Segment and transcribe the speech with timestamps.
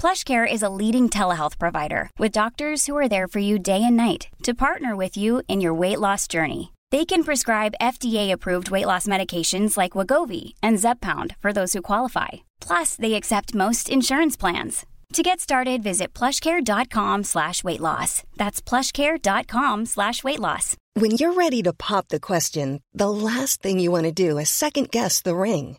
[0.00, 3.96] PlushCare is a leading telehealth provider with doctors who are there for you day and
[3.96, 6.72] night to partner with you in your weight loss journey.
[6.92, 12.28] They can prescribe FDA-approved weight loss medications like Wegovy and Zepbound for those who qualify.
[12.60, 14.86] Plus, they accept most insurance plans.
[15.14, 18.22] To get started, visit plushcare.com slash weight loss.
[18.36, 20.76] That's plushcare.com slash weight loss.
[20.94, 24.48] When you're ready to pop the question, the last thing you want to do is
[24.48, 25.78] second guess the ring.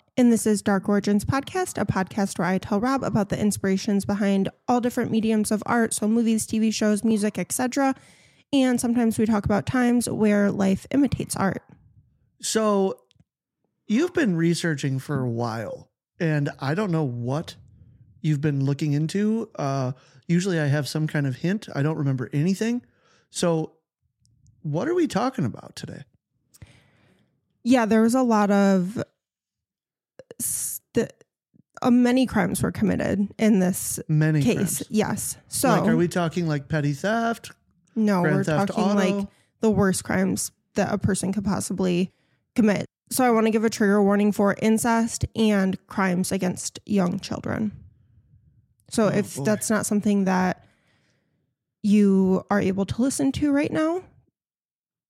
[0.21, 4.05] And this is Dark Origins Podcast, a podcast where I tell Rob about the inspirations
[4.05, 7.95] behind all different mediums of art, so movies, TV shows, music, etc.
[8.53, 11.63] And sometimes we talk about times where life imitates art.
[12.39, 12.99] So
[13.87, 17.55] you've been researching for a while, and I don't know what
[18.21, 19.49] you've been looking into.
[19.55, 19.93] Uh,
[20.27, 21.67] usually I have some kind of hint.
[21.73, 22.83] I don't remember anything.
[23.31, 23.73] So
[24.61, 26.03] what are we talking about today?
[27.63, 29.03] Yeah, there was a lot of
[30.45, 31.11] st-
[31.81, 34.55] uh, many crimes were committed in this Many case.
[34.77, 34.83] crimes.
[34.89, 35.37] Yes.
[35.47, 37.51] So like, are we talking like petty theft?
[37.95, 39.17] No, Grand we're Theft talking Auto?
[39.17, 39.27] like
[39.61, 42.11] the worst crimes that a person could possibly
[42.55, 42.85] commit.
[43.09, 47.71] So I want to give a trigger warning for incest and crimes against young children.
[48.89, 49.43] So Oh, if boy.
[49.43, 50.63] that's not something that
[51.83, 54.03] you are able to listen to right now,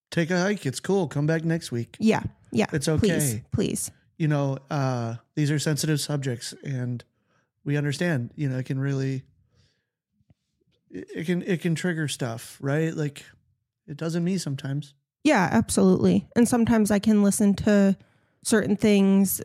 [0.09, 0.65] Take a hike.
[0.65, 1.07] It's cool.
[1.07, 1.95] Come back next week.
[1.99, 3.43] yeah, yeah, It's Please, okay.
[3.53, 3.91] please.
[4.21, 7.03] You know, uh, these are sensitive subjects, and
[7.65, 8.29] we understand.
[8.35, 9.23] You know, it can really,
[10.91, 12.93] it can it can trigger stuff, right?
[12.95, 13.25] Like,
[13.87, 14.93] it doesn't me sometimes.
[15.23, 16.27] Yeah, absolutely.
[16.35, 17.97] And sometimes I can listen to
[18.43, 19.41] certain things.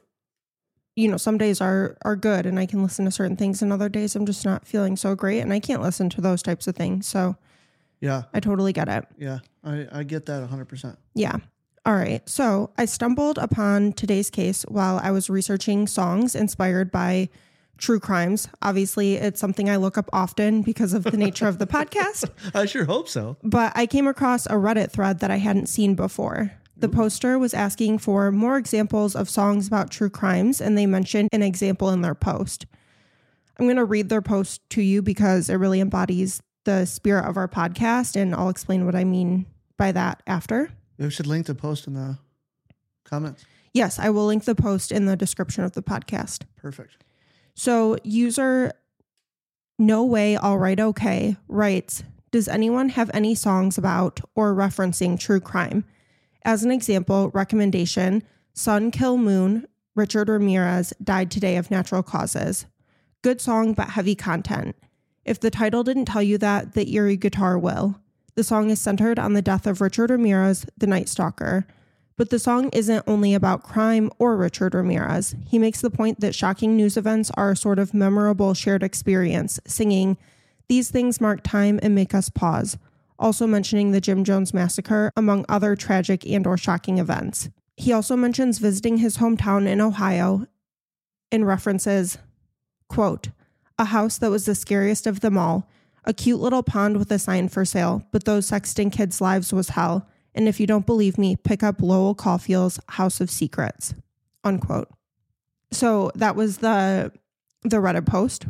[0.94, 3.72] You know, some days are are good and I can listen to certain things and
[3.72, 6.66] other days I'm just not feeling so great and I can't listen to those types
[6.66, 7.06] of things.
[7.06, 7.36] So
[8.02, 9.06] Yeah, I totally get it.
[9.16, 10.98] yeah, I I get that hundred percent.
[11.14, 11.36] Yeah.
[11.86, 12.28] All right.
[12.28, 17.28] So I stumbled upon today's case while I was researching songs inspired by
[17.78, 18.48] true crimes.
[18.60, 22.28] Obviously, it's something I look up often because of the nature of the podcast.
[22.54, 23.36] I sure hope so.
[23.44, 26.50] But I came across a Reddit thread that I hadn't seen before.
[26.76, 31.28] The poster was asking for more examples of songs about true crimes, and they mentioned
[31.32, 32.66] an example in their post.
[33.58, 37.36] I'm going to read their post to you because it really embodies the spirit of
[37.36, 39.46] our podcast, and I'll explain what I mean
[39.78, 40.70] by that after.
[40.98, 42.18] We should link the post in the
[43.04, 43.44] comments.
[43.72, 46.44] Yes, I will link the post in the description of the podcast.
[46.56, 46.96] Perfect.
[47.54, 48.72] So, user
[49.78, 55.40] No Way All Right Okay writes Does anyone have any songs about or referencing true
[55.40, 55.84] crime?
[56.44, 58.22] As an example, recommendation
[58.54, 62.66] Sun Kil Moon, Richard Ramirez died today of natural causes.
[63.22, 64.76] Good song, but heavy content.
[65.24, 68.00] If the title didn't tell you that, the eerie guitar will.
[68.36, 71.66] The song is centered on the death of Richard Ramirez, the Night Stalker.
[72.18, 75.34] But the song isn't only about crime or Richard Ramirez.
[75.46, 79.58] He makes the point that shocking news events are a sort of memorable shared experience,
[79.66, 80.18] singing,
[80.68, 82.76] These things mark time and make us pause,
[83.18, 87.48] also mentioning the Jim Jones massacre, among other tragic and or shocking events.
[87.76, 90.46] He also mentions visiting his hometown in Ohio
[91.32, 92.18] and references,
[92.88, 93.28] quote,
[93.78, 95.68] a house that was the scariest of them all,
[96.06, 99.70] a cute little pond with a sign for sale, but those Sexton kids' lives was
[99.70, 100.08] hell.
[100.34, 103.94] And if you don't believe me, pick up Lowell Cauffiel's House of Secrets.
[104.44, 104.88] Unquote.
[105.72, 107.12] So that was the
[107.62, 108.46] the Reddit post.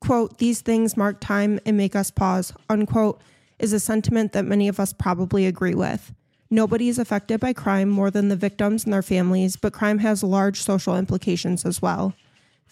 [0.00, 3.20] Quote, these things mark time and make us pause, unquote,
[3.58, 6.12] is a sentiment that many of us probably agree with.
[6.50, 10.22] Nobody is affected by crime more than the victims and their families, but crime has
[10.22, 12.14] large social implications as well.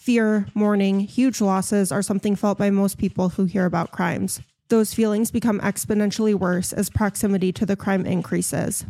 [0.03, 4.41] Fear, mourning, huge losses are something felt by most people who hear about crimes.
[4.67, 8.85] Those feelings become exponentially worse as proximity to the crime increases.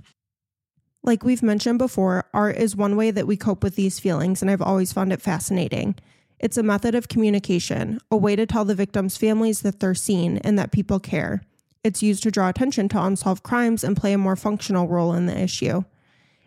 [1.03, 4.49] Like we've mentioned before, art is one way that we cope with these feelings, and
[4.49, 5.93] I've always found it fascinating.
[6.39, 10.39] It's a method of communication, a way to tell the victims' families that they're seen
[10.39, 11.43] and that people care.
[11.83, 15.27] It's used to draw attention to unsolved crimes and play a more functional role in
[15.27, 15.83] the issue.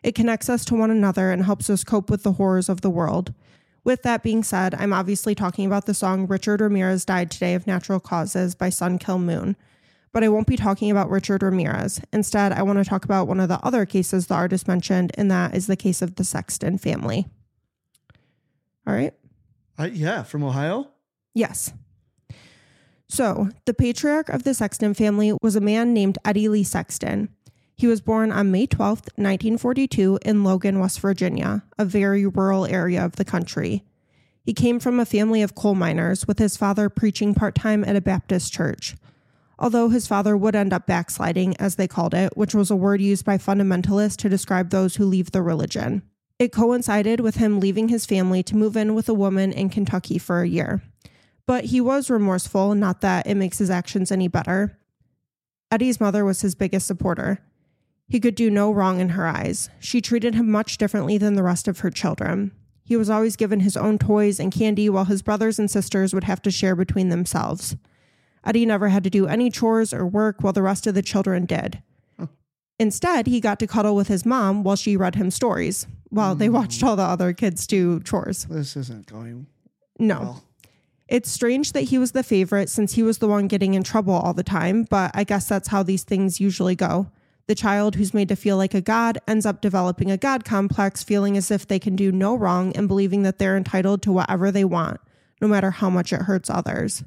[0.02, 2.90] It connects us to one another and helps us cope with the horrors of the
[2.90, 3.32] world.
[3.87, 7.69] With that being said, I'm obviously talking about the song Richard Ramirez Died Today of
[7.69, 9.55] Natural Causes by Sun Kil Moon.
[10.11, 12.00] But I won't be talking about Richard Ramirez.
[12.12, 15.31] Instead, I want to talk about one of the other cases the artist mentioned, and
[15.31, 17.29] that is the case of the Sexton family.
[18.88, 19.15] All right.
[19.79, 20.88] I, yeah, from Ohio.
[21.33, 21.73] Yes.
[23.09, 27.29] So, the patriarch of the Sexton family was a man named Eddie Lee Sexton.
[27.78, 33.05] He was born on May 12th, 1942, in Logan, West Virginia, a very rural area
[33.05, 33.84] of the country.
[34.43, 37.94] He came from a family of coal miners, with his father preaching part time at
[37.94, 38.96] a Baptist church.
[39.58, 43.02] Although his father would end up backsliding, as they called it, which was a word
[43.02, 46.02] used by fundamentalists to describe those who leave the religion.
[46.38, 50.17] It coincided with him leaving his family to move in with a woman in Kentucky
[50.17, 50.82] for a year.
[51.46, 54.78] But he was remorseful, not that it makes his actions any better.
[55.70, 57.40] Eddie's mother was his biggest supporter.
[58.08, 59.69] He could do no wrong in her eyes.
[59.81, 62.53] She treated him much differently than the rest of her children.
[62.85, 66.25] He was always given his own toys and candy while his brothers and sisters would
[66.25, 67.76] have to share between themselves.
[68.44, 71.47] Eddie never had to do any chores or work while the rest of the children
[71.47, 71.82] did.
[72.79, 76.47] Instead, he got to cuddle with his mom while she read him stories, while they
[76.47, 76.55] hmm.
[76.55, 78.44] watched all the other kids do chores.
[78.44, 79.47] This isn't going
[79.99, 80.20] No.
[80.20, 80.44] well.
[81.09, 84.14] It's strange that he was the favorite since he was the one getting in trouble
[84.14, 87.11] all the time, but I guess that's how these things usually go.
[87.48, 91.04] The child who's made to feel like a god ends up developing a god complex,
[91.04, 94.50] feeling as if they can do no wrong and believing that they're entitled to whatever
[94.50, 95.00] they want,
[95.40, 97.04] no matter how much it hurts others.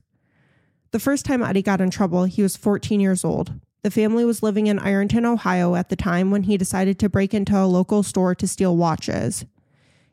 [0.91, 3.53] The first time Eddie got in trouble, he was 14 years old.
[3.83, 7.33] The family was living in Ironton, Ohio at the time when he decided to break
[7.33, 9.45] into a local store to steal watches.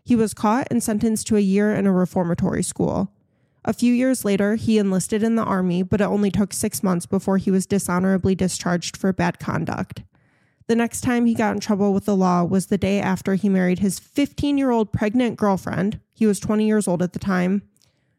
[0.04, 3.12] He was caught and sentenced to a year in a reformatory school.
[3.64, 7.06] A few years later, he enlisted in the army, but it only took six months
[7.06, 10.02] before he was dishonorably discharged for bad conduct.
[10.68, 13.48] The next time he got in trouble with the law was the day after he
[13.48, 16.00] married his 15 year old pregnant girlfriend.
[16.12, 17.62] He was 20 years old at the time,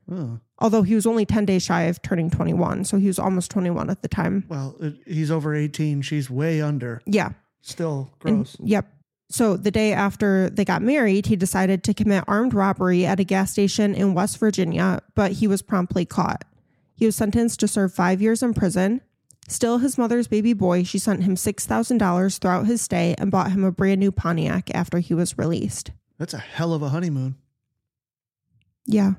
[0.09, 2.85] Oh, although he was only 10 days shy of turning 21.
[2.85, 4.45] So he was almost 21 at the time.
[4.47, 6.01] well, it, he's over 18.
[6.03, 7.01] She's way under.
[7.05, 7.31] Yeah.
[7.61, 8.55] Still And- gross.
[8.61, 8.87] yep.
[9.29, 13.25] So the day after they got married, he decided to commit armed robbery at a
[13.25, 16.45] gas station in West Virginia, but he was promptly caught.
[16.95, 19.01] He was sentenced to serve five years in prison.
[19.47, 23.63] Still his mother's baby boy, she sent him $6,000 throughout his stay and bought him
[23.63, 25.91] a brand new Pontiac after he was released.
[26.17, 27.35] That's a hell of a honeymoon.
[28.85, 29.13] Yeah,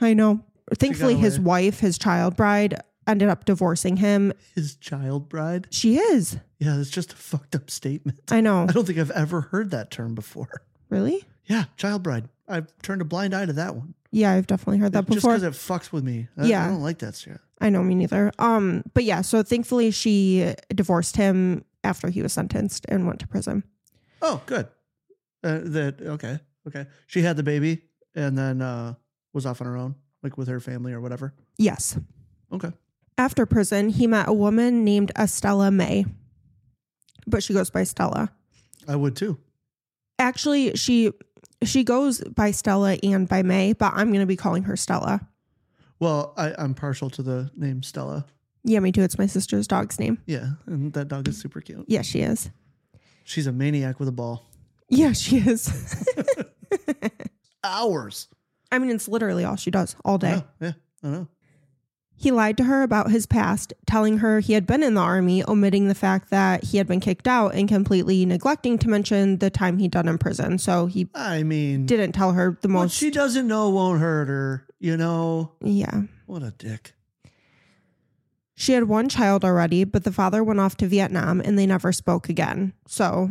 [0.00, 0.40] I know.
[0.74, 1.44] Thankfully, his away.
[1.44, 4.32] wife, his child bride, ended up divorcing him.
[4.54, 5.66] His child bride.
[5.70, 6.38] She is.
[6.58, 8.20] Yeah, that's just a fucked up statement.
[8.30, 8.66] I know.
[8.68, 10.62] I don't think I've ever heard that term before.
[10.90, 11.24] Really?
[11.46, 12.28] Yeah, child bride.
[12.46, 13.94] I've turned a blind eye to that one.
[14.12, 15.34] Yeah, I've definitely heard that before.
[15.36, 16.28] Just because it fucks with me.
[16.36, 16.64] I, Yeah.
[16.64, 17.40] I don't like that shit.
[17.60, 18.32] I know me neither.
[18.38, 23.28] Um, but yeah, so thankfully she divorced him after he was sentenced and went to
[23.28, 23.64] prison.
[24.22, 24.66] Oh, good.
[25.42, 26.86] Uh, that okay, okay.
[27.06, 27.82] She had the baby
[28.14, 28.94] and then uh,
[29.32, 31.32] was off on her own, like with her family or whatever.
[31.56, 31.98] Yes.
[32.52, 32.72] Okay.
[33.16, 36.04] After prison, he met a woman named Estella May,
[37.26, 38.30] but she goes by Stella.
[38.88, 39.38] I would too.
[40.18, 41.12] Actually, she
[41.64, 45.20] she goes by Stella and by May, but I'm going to be calling her Stella.
[45.98, 48.26] Well, I, I'm partial to the name Stella.
[48.64, 49.02] Yeah, me too.
[49.02, 50.18] It's my sister's dog's name.
[50.26, 51.84] Yeah, and that dog is super cute.
[51.88, 52.50] Yeah, she is.
[53.24, 54.46] She's a maniac with a ball.
[54.88, 56.04] Yeah, she is.
[57.64, 58.28] Hours.
[58.72, 60.42] I mean, it's literally all she does all day.
[60.42, 61.28] Oh, yeah, I know.
[62.20, 65.42] He lied to her about his past, telling her he had been in the army,
[65.48, 69.48] omitting the fact that he had been kicked out and completely neglecting to mention the
[69.48, 70.58] time he'd done in prison.
[70.58, 72.94] So he I mean, didn't tell her the what most.
[72.94, 74.66] she doesn't know won't hurt her.
[74.78, 76.02] You know, yeah.
[76.26, 76.92] what a dick.
[78.54, 81.90] She had one child already, but the father went off to Vietnam and they never
[81.90, 82.74] spoke again.
[82.86, 83.30] So,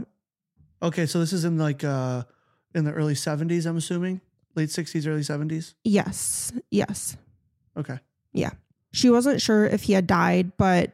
[0.82, 2.24] Okay, so this is in like uh
[2.74, 4.22] in the early 70s, I'm assuming,
[4.56, 5.76] late 60s, early 70s.
[5.84, 7.18] yes, yes.
[7.78, 8.00] Okay.
[8.34, 8.52] Yeah.
[8.92, 10.94] She wasn't sure if he had died, but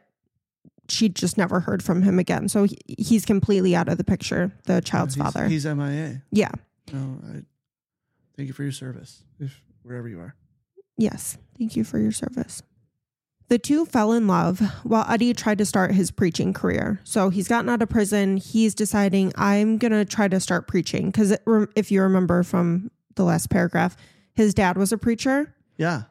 [0.88, 2.48] she just never heard from him again.
[2.48, 5.48] So he, he's completely out of the picture, the child's He's- father.
[5.48, 6.22] He's MIA.
[6.30, 6.50] yeah.
[6.92, 7.42] No, I
[8.36, 10.36] thank you for your service, if wherever you are.
[10.96, 11.36] Yes.
[11.58, 12.62] Thank you for your service.
[13.48, 17.00] The two fell in love while Eddie tried to start his preaching career.
[17.04, 18.36] So he's gotten out of prison.
[18.36, 21.06] He's deciding, I'm going to try to start preaching.
[21.06, 21.36] Because
[21.76, 23.96] if you remember from the last paragraph,
[24.34, 25.54] his dad was a preacher.
[25.76, 26.02] Yeah.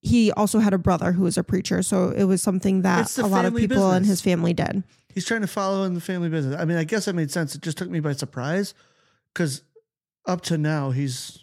[0.00, 1.82] He also had a brother who was a preacher.
[1.82, 4.84] So it was something that a lot of people in his family did.
[5.12, 6.54] He's trying to follow in the family business.
[6.60, 7.54] I mean, I guess that made sense.
[7.54, 8.74] It just took me by surprise
[9.34, 9.62] because
[10.26, 11.40] up to now he's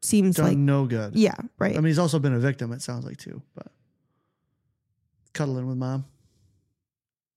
[0.00, 1.14] Seems done like, no good.
[1.16, 1.72] yeah, right.
[1.72, 2.72] I mean, he's also been a victim.
[2.72, 3.66] It sounds like too, but
[5.34, 6.06] cuddling with mom.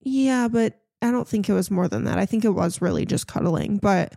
[0.00, 2.18] Yeah, but I don't think it was more than that.
[2.18, 4.14] I think it was really just cuddling, but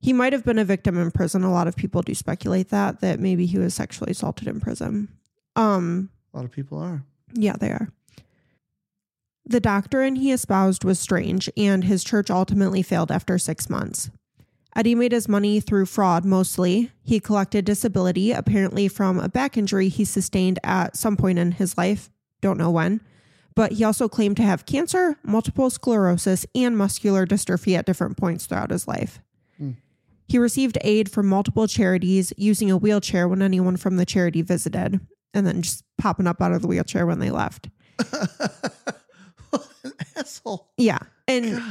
[0.00, 1.42] he might have been a victim in prison.
[1.42, 5.08] A lot of people do speculate that that maybe he was sexually assaulted in prison.
[5.56, 7.02] Um, A lot of people are.
[7.32, 7.88] yeah, they are.
[9.48, 14.10] The doctrine he espoused was strange, and his church ultimately failed after six months.
[14.74, 16.90] Eddie made his money through fraud mostly.
[17.02, 21.78] He collected disability, apparently from a back injury he sustained at some point in his
[21.78, 22.10] life,
[22.42, 23.00] don't know when.
[23.54, 28.44] But he also claimed to have cancer, multiple sclerosis, and muscular dystrophy at different points
[28.46, 29.20] throughout his life.
[30.28, 35.00] He received aid from multiple charities, using a wheelchair when anyone from the charity visited,
[35.34, 37.68] and then just popping up out of the wheelchair when they left.
[39.50, 40.70] what an asshole.
[40.76, 40.98] Yeah.
[41.28, 41.62] And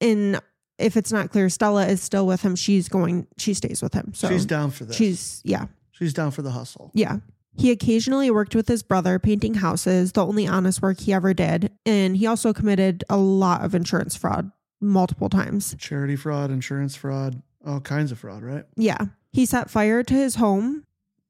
[0.00, 0.40] and
[0.78, 2.56] if it's not clear, Stella is still with him.
[2.56, 4.12] She's going she stays with him.
[4.14, 4.96] So She's down for this.
[4.96, 5.66] she's yeah.
[5.92, 6.90] She's down for the hustle.
[6.94, 7.18] Yeah.
[7.56, 11.70] He occasionally worked with his brother painting houses, the only honest work he ever did.
[11.84, 14.50] And he also committed a lot of insurance fraud
[14.80, 15.74] multiple times.
[15.78, 18.64] Charity fraud, insurance fraud, all kinds of fraud, right?
[18.76, 18.98] Yeah.
[19.32, 20.84] He set fire to his home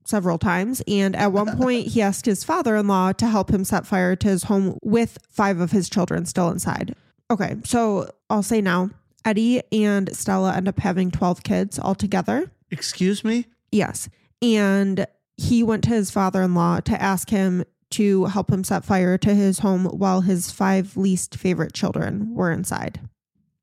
[0.04, 0.82] several times.
[0.88, 4.16] And at one point, he asked his father in law to help him set fire
[4.16, 6.94] to his home with five of his children still inside.
[7.30, 7.56] Okay.
[7.64, 8.90] So I'll say now
[9.25, 12.50] Eddie and Stella end up having 12 kids altogether.
[12.70, 13.46] Excuse me?
[13.70, 14.08] Yes.
[14.42, 15.06] And
[15.37, 19.18] he went to his father in law to ask him to help him set fire
[19.18, 23.00] to his home while his five least favorite children were inside.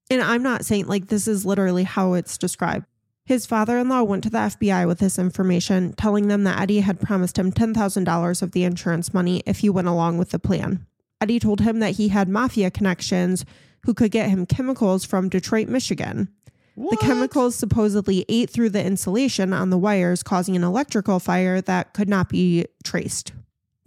[0.10, 2.86] And I'm not saying like this is literally how it's described.
[3.26, 6.80] His father in law went to the FBI with this information, telling them that Eddie
[6.80, 10.86] had promised him $10,000 of the insurance money if he went along with the plan.
[11.20, 13.44] Eddie told him that he had mafia connections
[13.84, 16.30] who could get him chemicals from Detroit, Michigan.
[16.76, 16.92] What?
[16.92, 21.94] The chemicals supposedly ate through the insulation on the wires, causing an electrical fire that
[21.94, 23.34] could not be traced.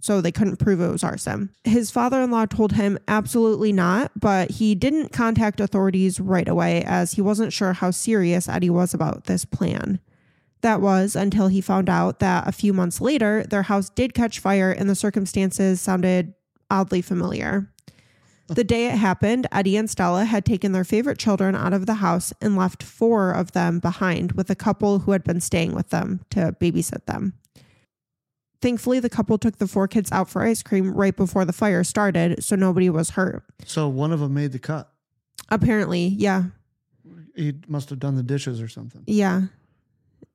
[0.01, 1.51] So they couldn't prove it was arson.
[1.63, 6.83] His father in law told him absolutely not, but he didn't contact authorities right away
[6.83, 9.99] as he wasn't sure how serious Eddie was about this plan.
[10.61, 14.39] That was until he found out that a few months later, their house did catch
[14.39, 16.33] fire and the circumstances sounded
[16.69, 17.71] oddly familiar.
[18.47, 21.95] The day it happened, Eddie and Stella had taken their favorite children out of the
[21.95, 25.89] house and left four of them behind with a couple who had been staying with
[25.89, 27.33] them to babysit them.
[28.61, 31.83] Thankfully, the couple took the four kids out for ice cream right before the fire
[31.83, 33.43] started, so nobody was hurt.
[33.65, 34.91] So one of them made the cut.
[35.49, 36.43] Apparently, yeah,
[37.35, 39.03] He must have done the dishes or something.
[39.07, 39.43] yeah,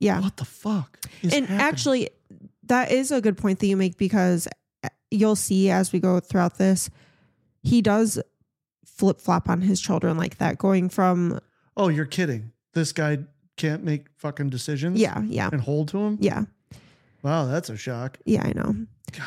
[0.00, 0.20] yeah.
[0.20, 0.98] What the fuck?
[1.22, 1.60] and happening?
[1.60, 2.10] actually,
[2.64, 4.48] that is a good point that you make because
[4.82, 6.90] uh, you'll see as we go throughout this,
[7.62, 8.20] he does
[8.84, 11.38] flip flop on his children like that, going from,
[11.76, 12.50] oh, you're kidding.
[12.74, 13.18] This guy
[13.56, 15.00] can't make fucking decisions.
[15.00, 16.18] yeah, yeah, and hold to him.
[16.20, 16.44] yeah,
[17.22, 18.18] Wow, that's a shock.
[18.24, 18.74] yeah, I know.
[19.12, 19.24] God.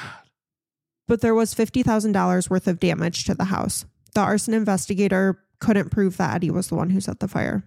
[1.08, 3.86] but there was $50,000 worth of damage to the house.
[4.14, 7.64] The arson investigator couldn't prove that Eddie was the one who set the fire.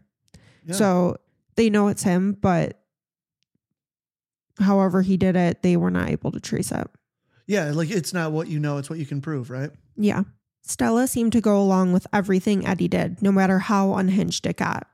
[0.65, 0.75] Yeah.
[0.75, 1.17] So
[1.57, 2.81] they know it's him, but
[4.61, 6.87] however he did it, they were not able to trace it.
[7.47, 9.71] yeah, like it's not what you know; it's what you can prove, right?
[9.97, 10.23] Yeah.
[10.63, 14.87] Stella seemed to go along with everything Eddie did, no matter how unhinged it got.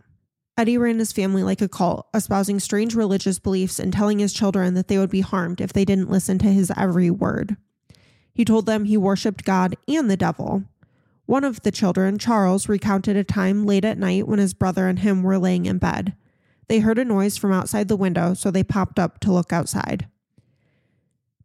[0.58, 4.74] Eddie ran his family like a cult, espousing strange religious beliefs and telling his children
[4.74, 7.56] that they would be harmed if they didn't listen to his every word.
[8.34, 10.64] He told them he worshiped God and the devil.
[11.26, 14.98] One of the children, Charles, recounted a time late at night when his brother and
[14.98, 16.16] him were laying in bed.
[16.66, 20.08] They heard a noise from outside the window, so they popped up to look outside.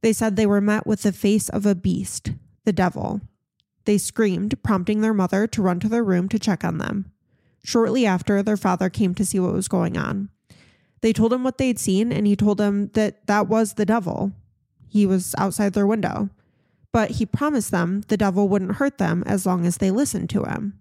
[0.02, 2.32] They said they were met with the face of a beast,
[2.66, 3.22] the devil.
[3.86, 7.13] They screamed, prompting their mother to run to their room to check on them.
[7.64, 10.30] Shortly after, their father came to see what was going on.
[11.02, 14.34] They told him what they'd seen, and he told them that that was the devil.
[14.88, 16.30] He was outside their window.
[16.92, 20.44] But he promised them the devil wouldn't hurt them as long as they listened to
[20.44, 20.80] him.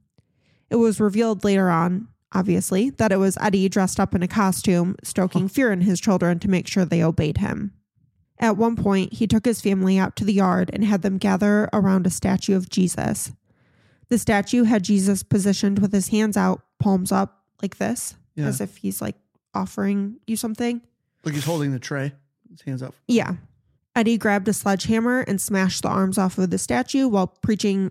[0.71, 4.97] It was revealed later on, obviously, that it was Eddie dressed up in a costume,
[5.03, 7.73] stoking fear in his children to make sure they obeyed him.
[8.39, 11.69] At one point, he took his family out to the yard and had them gather
[11.73, 13.33] around a statue of Jesus.
[14.09, 18.47] The statue had Jesus positioned with his hands out, palms up, like this, Yeah.
[18.47, 19.17] as if he's like
[19.55, 20.81] offering you something.
[21.25, 22.13] Like he's holding the tray,
[22.51, 22.95] his hands up.
[23.07, 23.37] Yeah.
[23.95, 27.91] Eddie grabbed a sledgehammer and smashed the arms off of the statue while preaching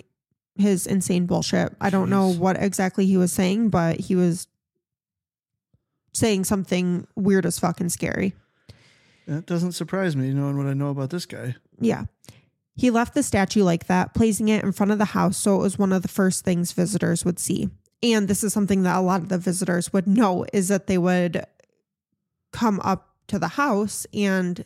[0.56, 1.76] his insane bullshit.
[1.80, 2.38] I don't know Jeez.
[2.40, 4.48] what exactly he was saying, but he was
[6.14, 8.34] saying something weird as fucking scary.
[9.28, 11.56] That doesn't surprise me, knowing what I know about this guy.
[11.80, 12.06] Yeah.
[12.76, 15.62] He left the statue like that, placing it in front of the house so it
[15.62, 17.70] was one of the first things visitors would see.
[18.04, 20.98] And this is something that a lot of the visitors would know is that they
[20.98, 21.46] would
[22.52, 24.66] come up to the house and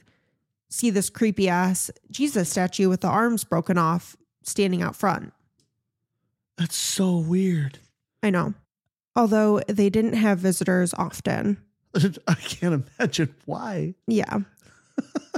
[0.69, 5.33] see this creepy ass Jesus statue with the arms broken off standing out front.
[6.57, 7.79] That's so weird.
[8.23, 8.53] I know.
[9.15, 11.57] Although they didn't have visitors often.
[12.27, 13.95] I can't imagine why.
[14.07, 14.39] Yeah.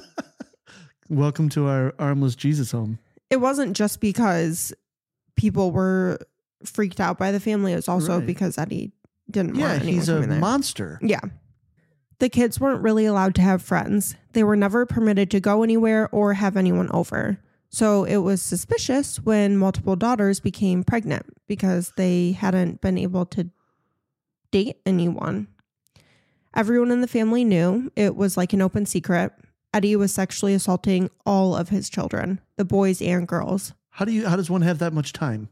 [1.09, 2.99] Welcome to our armless Jesus home.
[3.29, 4.73] It wasn't just because
[5.35, 6.19] people were
[6.65, 8.25] freaked out by the family, it was also Right.
[8.25, 8.91] because Eddie
[9.29, 10.39] didn't Yeah, want anyone he's a there.
[10.39, 10.99] monster.
[11.01, 11.21] Yeah.
[12.19, 14.15] The kids weren't really allowed to have friends.
[14.33, 17.37] They were never permitted to go anywhere or have anyone over.
[17.69, 23.49] So it was suspicious when multiple daughters became pregnant because they hadn't been able to
[24.51, 25.47] date anyone.
[26.55, 29.31] Everyone in the family knew it was like an open secret.
[29.73, 33.73] Eddie was sexually assaulting all of his children, the boys and girls.
[33.89, 34.27] How do you?
[34.27, 35.49] How does one have that much time?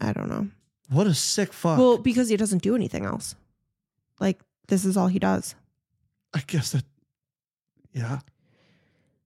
[0.00, 0.48] I don't know.
[0.90, 1.78] What a sick fuck.
[1.78, 3.34] Well, because he doesn't do anything else.
[4.18, 5.54] Like, this is all he does.
[6.34, 6.84] I guess that.
[7.92, 8.20] Yeah,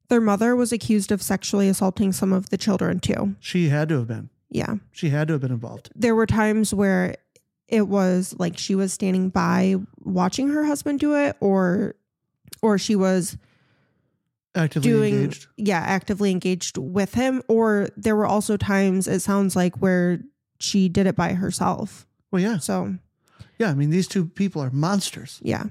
[0.09, 3.37] Their mother was accused of sexually assaulting some of the children too.
[3.41, 4.31] she had to have been.
[4.49, 4.77] Yeah.
[4.91, 5.91] She had to have been involved.
[5.95, 7.17] There were times where
[7.69, 11.95] it was like she was standing by watching her husband do it or
[12.63, 13.37] or she was
[14.55, 15.47] Actively doing engaged.
[15.59, 20.21] yeah, actively engaged with him or there were also times it sounds like where
[20.59, 22.07] she did it by herself.
[22.31, 22.97] Well, yeah, So,
[23.59, 23.71] yeah.
[23.71, 25.41] I mean, these two people are monsters.
[25.43, 25.65] Yeah.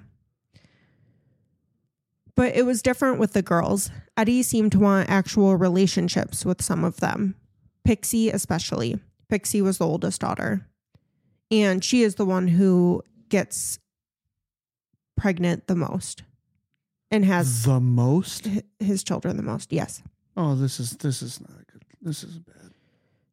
[2.36, 3.92] But it was different with the girls.
[4.18, 7.36] Eddie seemed to want actual relationships with some of them,
[7.84, 9.00] Pixie especially.
[9.30, 10.66] Pixie was the oldest daughter.
[11.52, 13.78] And she is the one who gets
[15.16, 16.24] pregnant the most
[17.12, 18.48] and has the most.
[18.80, 19.72] his children the most.
[19.72, 20.02] Yes.
[20.36, 21.84] Oh, this is this is not good.
[22.02, 22.72] This is bad.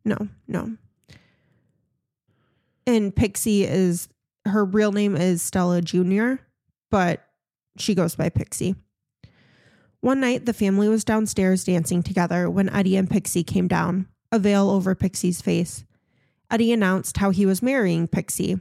[0.05, 0.77] No, no.
[2.91, 4.09] And Pixie is
[4.45, 6.43] her real name is Stella Jr.,
[6.91, 7.25] but
[7.79, 8.75] she goes by Pixie.
[10.01, 14.41] One night, the family was downstairs dancing together when Eddie and Pixie came down, a
[14.41, 15.85] veil over Pixie's face.
[16.51, 18.59] Eddie announced how he was marrying Pixie.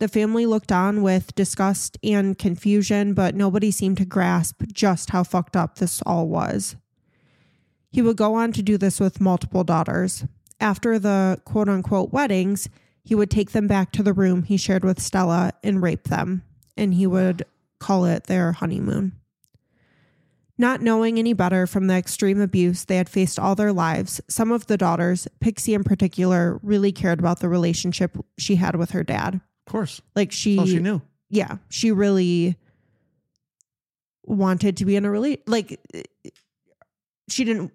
[0.00, 5.22] The family looked on with disgust and confusion, but nobody seemed to grasp just how
[5.22, 6.74] fucked up this all was.
[7.92, 10.24] He would go on to do this with multiple daughters.
[10.58, 12.68] After the quote unquote weddings,
[13.08, 16.42] he would take them back to the room he shared with Stella and rape them,
[16.76, 17.42] and he would
[17.80, 19.12] call it their honeymoon.
[20.58, 24.52] Not knowing any better from the extreme abuse they had faced all their lives, some
[24.52, 29.02] of the daughters, Pixie in particular, really cared about the relationship she had with her
[29.02, 29.36] dad.
[29.36, 31.00] Of course, Like she, that's all she knew.
[31.30, 32.56] yeah, she really
[34.24, 35.80] wanted to be in a really like
[37.30, 37.72] she didn't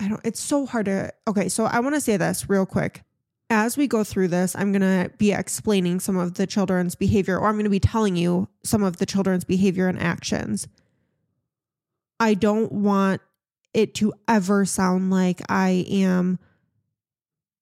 [0.00, 3.04] I don't it's so hard to okay, so I want to say this real quick.
[3.50, 7.38] As we go through this, I'm going to be explaining some of the children's behavior
[7.38, 10.68] or I'm going to be telling you some of the children's behavior and actions.
[12.20, 13.22] I don't want
[13.72, 16.38] it to ever sound like I am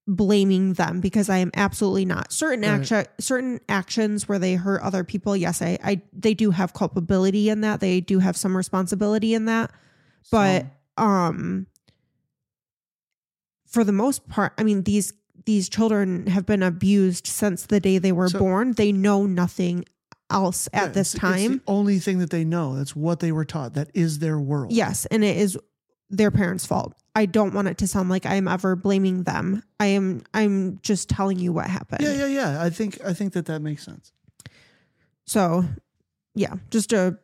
[0.08, 2.32] blaming them because I am absolutely not.
[2.32, 2.80] Certain Right.
[2.80, 7.48] action certain actions where they hurt other people, yes, I, I they do have culpability
[7.48, 7.80] in that.
[7.80, 9.70] They do have some responsibility in that.
[10.30, 11.66] But um
[13.66, 15.12] for the most part, I mean these
[15.46, 18.72] these children have been abused since the day they were So- born.
[18.72, 19.84] They know nothing
[20.28, 21.52] else Yeah, at this it's- it's time.
[21.58, 22.76] the only thing that they know.
[22.76, 23.74] That's what they were taught.
[23.74, 24.72] That is their world.
[24.72, 25.56] Yes, and it is
[26.10, 26.94] their parents' fault.
[27.14, 29.62] I don't want it to sound like I am ever blaming them.
[29.80, 32.02] I am I'm just telling you what happened.
[32.02, 32.62] Yeah, yeah, yeah.
[32.62, 34.12] I think I think that that makes sense.
[35.26, 35.64] So,
[36.34, 37.18] yeah, just a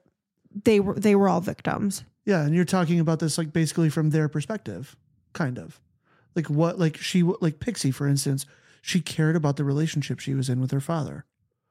[0.65, 2.05] they were they were all victims.
[2.25, 4.97] Yeah, and you're talking about this like basically from their perspective,
[5.33, 5.81] kind of.
[6.35, 8.47] Like what like she like Pixie for instance,
[8.81, 11.25] she cared about the relationship she was in with her father.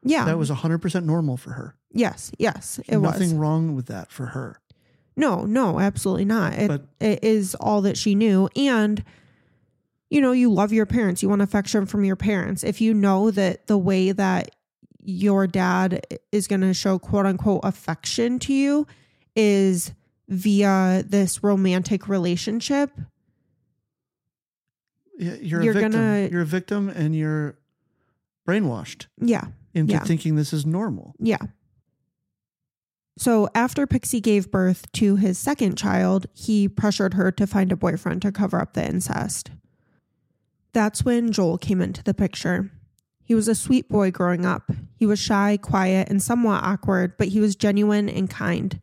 [0.03, 0.25] Yeah.
[0.25, 1.75] That was 100% normal for her.
[1.91, 4.59] yes, yes, it was Nothing wrong with that for her.
[5.15, 6.53] No, no, absolutely not.
[6.53, 9.03] It, But- it is all that she knew and
[10.09, 11.23] you know, you love your parents.
[11.23, 12.65] You want affection from your parents.
[12.65, 14.53] If you know that the way that
[15.01, 18.85] your dad is going to show quote unquote affection to you
[19.37, 19.93] is
[20.27, 22.91] via this romantic relationship,
[25.21, 25.91] You're, You're a victim.
[25.91, 27.55] gonna- You're a victim and you're
[28.47, 30.03] brainwashed yeah, into Yeah.
[30.03, 31.13] thinking this is normal.
[31.19, 31.37] Yeah.
[33.17, 37.75] So after Pixie gave birth to his second child, he pressured her to find a
[37.75, 39.51] boyfriend to cover up the incest.
[40.73, 42.71] That's when Joel came into the picture.
[43.23, 44.71] He was a sweet boy growing up.
[44.95, 48.81] He was shy, quiet, and somewhat awkward, but he was genuine and kind.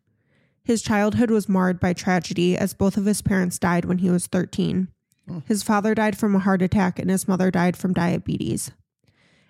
[0.63, 4.27] His childhood was marred by tragedy as both of his parents died when he was
[4.27, 4.87] 13.
[5.45, 8.71] His father died from a heart attack and his mother died from diabetes.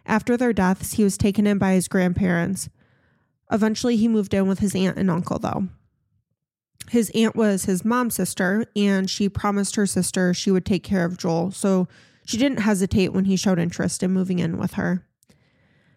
[0.05, 2.69] After their deaths, he was taken in by his grandparents.
[3.51, 5.67] Eventually, he moved in with his aunt and uncle, though.
[6.89, 11.05] His aunt was his mom's sister, and she promised her sister she would take care
[11.05, 11.51] of Joel.
[11.51, 11.87] So
[12.25, 15.03] She didn't hesitate when he showed interest in moving in with her.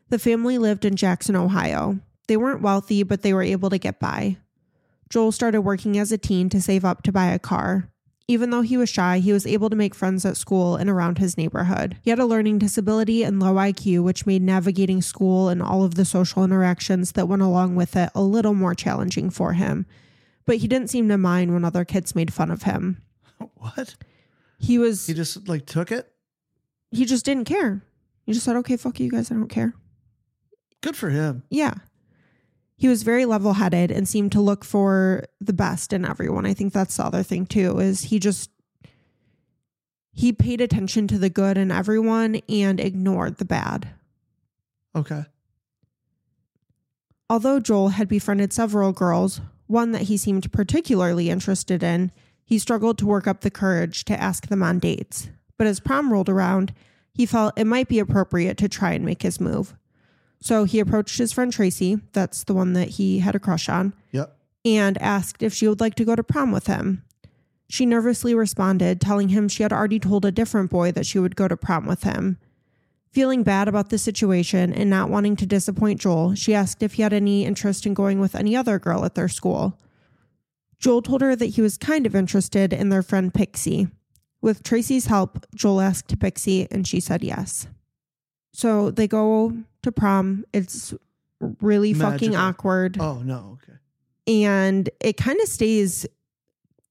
[0.08, 2.00] The family lived in Jackson, Ohio.
[2.26, 4.38] They weren't wealthy, but they were able to get by.
[5.10, 7.91] Joel started working as a teen to save up to buy a car.
[8.28, 11.18] Even though he was shy, he was able to make friends at school and around
[11.18, 11.96] his neighborhood.
[12.02, 15.96] He had a learning disability and low IQ, which made navigating school and all of
[15.96, 19.86] the social interactions that went along with it a little more challenging for him.
[20.46, 23.02] But he didn't seem to mind when other kids made fun of him.
[23.56, 23.96] What?
[24.58, 26.08] He was He just like took it?
[26.92, 27.82] he just didn't care.
[28.24, 29.74] He just said, "Okay, fuck you guys, I don't care."
[30.80, 31.42] Good for him.
[31.50, 31.74] Yeah.
[32.82, 36.44] He was very level-headed and seemed to look for the best in everyone.
[36.44, 38.50] I think that's the other thing too is he just
[40.10, 43.90] he paid attention to the good in everyone and ignored the bad.
[44.96, 45.26] Okay.
[47.30, 52.10] Although Joel had befriended several girls, one that he seemed particularly interested in,
[52.44, 55.28] he struggled to work up the courage to ask them on dates.
[55.56, 56.74] But as prom rolled around,
[57.14, 59.76] he felt it might be appropriate to try and make his move.
[60.42, 63.94] So he approached his friend Tracy, that's the one that he had a crush on,
[64.10, 64.36] Yep.
[64.64, 67.04] and asked if she would like to go to prom with him.
[67.68, 71.36] She nervously responded, telling him she had already told a different boy that she would
[71.36, 72.38] go to prom with him.
[73.12, 77.02] Feeling bad about the situation and not wanting to disappoint Joel, she asked if he
[77.02, 79.78] had any interest in going with any other girl at their school.
[80.80, 83.88] Joel told her that he was kind of interested in their friend Pixie.
[84.40, 87.68] With Tracy's help, Joel asked Pixie and she said yes.
[88.52, 90.44] So they go to prom.
[90.52, 90.94] It's
[91.60, 93.58] really fucking awkward Oh no.
[93.62, 93.78] Okay.
[94.28, 96.06] and it kind of stays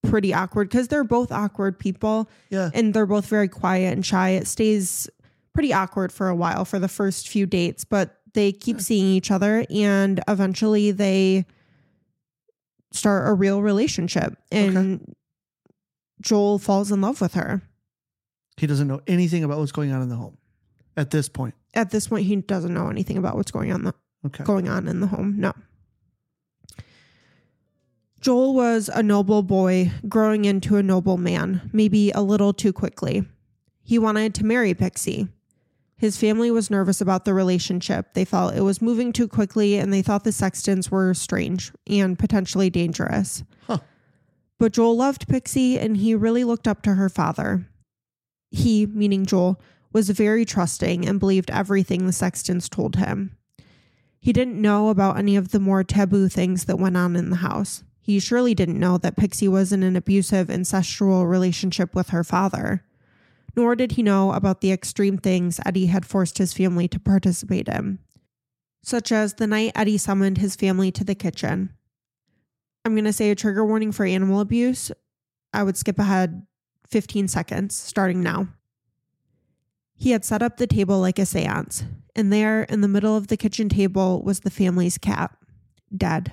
[0.03, 2.69] pretty awkward because they're both awkward people Yeah.
[2.73, 4.29] and they're both very quiet and shy.
[4.31, 5.09] It stays
[5.53, 9.31] pretty awkward for a while for the first few dates, but they keep seeing each
[9.31, 11.45] other and eventually they
[12.91, 15.13] start a real relationship and
[16.21, 17.61] Joel falls in love with her.
[18.57, 20.37] He doesn't know anything about what's going on in the home
[20.97, 21.55] at this point.
[21.73, 23.93] At this point he doesn't know anything about what's going on the,
[24.25, 24.43] Okay.
[24.43, 25.35] going on in the home.
[25.37, 25.53] No.
[28.19, 33.23] Joel was a noble boy growing into a noble man, maybe a little too quickly.
[33.83, 35.27] He wanted to marry Pixie.
[35.97, 38.13] His family was nervous about the relationship.
[38.13, 42.17] They felt it was moving too quickly and they thought the Sextons were strange and
[42.17, 43.43] potentially dangerous.
[43.65, 43.79] Huh.
[44.59, 47.67] But Joel loved Pixie and he really looked up to her father.
[48.51, 49.59] He, meaning Joel,
[49.93, 53.35] was very trusting and believed everything the Sextons told him.
[54.19, 57.37] He didn't know about any of the more taboo things that went on in the
[57.37, 57.83] house.
[57.99, 62.83] He surely didn't know that Pixie was in an abusive, incestual relationship with her father.
[63.55, 67.67] Nor did he know about the extreme things Eddie had forced his family to participate
[67.67, 67.99] in,
[68.83, 71.73] such as the night Eddie summoned his family to the kitchen.
[72.85, 74.91] I'm going to say a trigger warning for animal abuse.
[75.53, 76.45] I would skip ahead
[76.87, 78.47] 15 seconds, starting now.
[80.01, 81.83] He had set up the table like a seance,
[82.15, 85.37] and there, in the middle of the kitchen table, was the family's cat,
[85.95, 86.31] dead.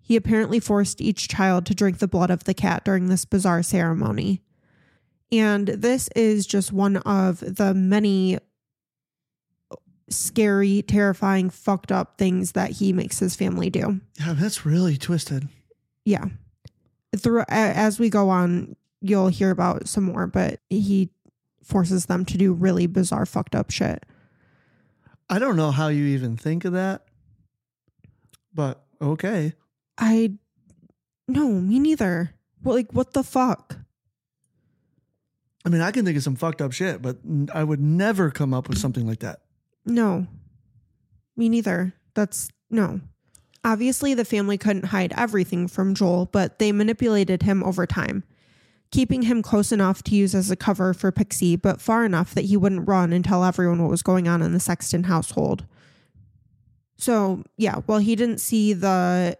[0.00, 3.62] He apparently forced each child to drink the blood of the cat during this bizarre
[3.62, 4.40] ceremony.
[5.30, 8.38] And this is just one of the many
[10.08, 14.00] scary, terrifying, fucked up things that he makes his family do.
[14.18, 15.46] Yeah, that's really twisted.
[16.06, 16.24] Yeah.
[17.14, 21.10] Through as we go on, you'll hear about some more, but he
[21.70, 24.04] forces them to do really bizarre, fucked up shit.
[25.28, 27.04] I don't know how you even think of that,
[28.52, 29.54] but okay.
[29.96, 30.32] I
[31.28, 32.34] no, me neither.
[32.62, 33.76] Well, like what the fuck?
[35.64, 37.18] I mean, I can think of some fucked up shit, but
[37.52, 39.42] I would never come up with something like that.
[39.84, 40.26] No.
[41.36, 41.92] Me neither.
[42.14, 43.00] That's no.
[43.62, 48.24] Obviously, the family couldn't hide everything from Joel, but they manipulated him over time,
[48.90, 52.46] keeping him close enough to use as a cover for Pixie, but far enough that
[52.46, 55.64] he wouldn't run and tell everyone what was going on in the Sexton household.
[56.96, 59.38] So, yeah, while he didn't see the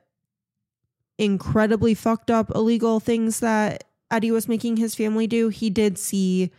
[1.18, 6.50] incredibly fucked up illegal things that Eddie was making his family do, he did see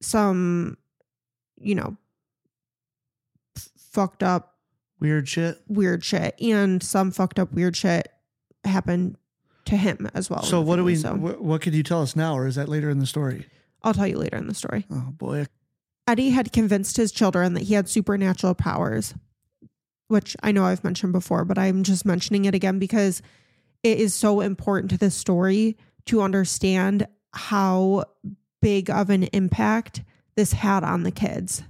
[0.00, 0.78] some,
[1.60, 1.96] you know,
[3.56, 4.54] f- fucked up
[5.00, 5.58] Weird shit.
[5.66, 8.12] weird shit and some fucked up weird shit
[8.64, 9.16] happened
[9.66, 10.42] to him as well.
[10.42, 10.96] so what do we?
[10.96, 13.46] So wh- what could you tell us now, or is that later in the story?
[13.82, 14.86] I'll tell you later in the story.
[14.90, 15.46] Oh boy.
[16.06, 19.14] Eddie had convinced his children that he had supernatural powers,
[20.08, 23.22] which I know I've mentioned before, but I'm just mentioning it again because
[23.82, 28.04] it is so important to this story to understand how
[28.60, 30.02] big of an impact
[30.34, 31.62] this had on the kids,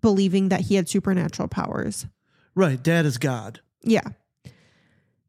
[0.00, 2.06] believing that he had supernatural powers.
[2.54, 2.82] Right.
[2.82, 3.60] Dad is God.
[3.82, 4.08] Yeah.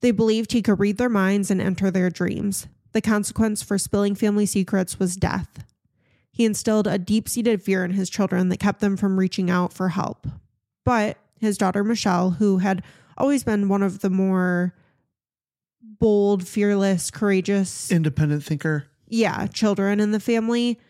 [0.03, 2.67] They believed he could read their minds and enter their dreams.
[2.91, 5.63] The consequence for spilling family secrets was death.
[6.29, 9.71] He instilled a deep seated fear in his children that kept them from reaching out
[9.71, 10.27] for help.
[10.83, 12.83] But his daughter, Michelle, who had
[13.17, 14.75] always been one of the more
[15.81, 18.87] bold, fearless, courageous, Independent thinker.
[19.07, 20.81] yeah, children in the family,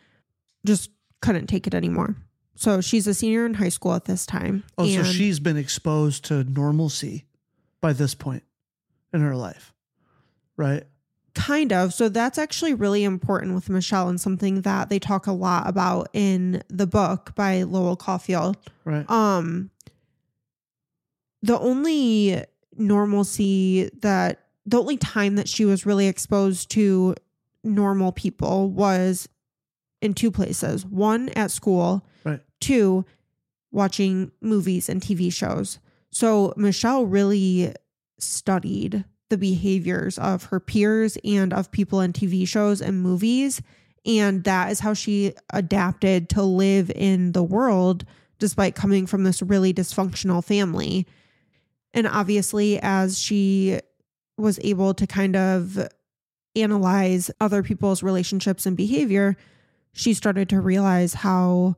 [0.66, 0.90] just
[1.22, 2.16] couldn't take it anymore.
[2.56, 4.64] So she's a senior in high school at this time.
[4.76, 7.26] Oh, so she's been exposed to normalcy
[7.80, 8.42] by this point
[9.14, 9.74] in her life,
[10.58, 10.84] right?
[11.36, 11.94] Kind of.
[11.94, 16.10] So that's actually really important with Michelle and something that they talk a lot about
[16.14, 18.56] in the book by Lowell Cauffiel.
[18.86, 19.10] Right.
[19.10, 19.70] Um
[21.42, 22.44] the only
[22.78, 27.16] normalcy that the only time that she was really exposed to
[27.64, 29.28] normal people was
[30.02, 30.86] in two places.
[30.86, 32.40] One at school, Right.
[32.62, 33.06] two
[33.72, 35.80] watching movies and TV shows.
[36.12, 37.74] So Michelle really
[38.20, 43.62] studied the behaviors of her peers and of people in TV shows and movies.
[44.06, 48.06] And that is how she adapted to live in the world
[48.40, 51.08] despite coming from this really dysfunctional family.
[51.94, 53.80] And obviously, as she
[54.38, 55.88] was able to kind of
[56.56, 59.38] analyze other people's relationships and behavior,
[59.94, 61.76] she started to realize how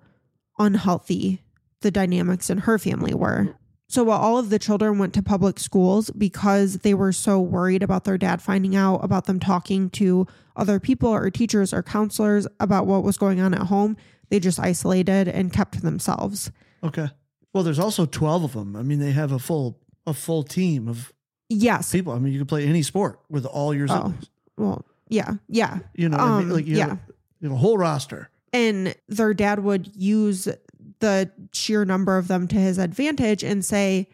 [0.57, 1.41] unhealthy
[1.81, 3.55] the dynamics in her family were.
[3.87, 7.83] So while all of the children went to public schools because they were so worried
[7.83, 12.47] about their dad finding out about them talking to other people or teachers or counselors
[12.59, 13.95] about what was going on at home,
[14.29, 16.51] they just isolated and kept to themselves.
[16.83, 17.09] Okay.
[17.53, 18.75] Well, there's also 12 of them.
[18.75, 21.11] I mean, they have a full a full team of
[21.49, 21.91] Yes.
[21.91, 22.13] people.
[22.13, 24.13] I mean, you can play any sport with all your Oh.
[24.57, 25.79] Well, yeah, yeah.
[25.93, 26.47] You know, what I mean?
[26.47, 26.87] Um, like you, yeah.
[26.89, 26.99] have,
[27.39, 28.29] you have a whole roster.
[28.53, 30.47] and their dad would use
[30.99, 34.07] the sheer number of them to his advantage and say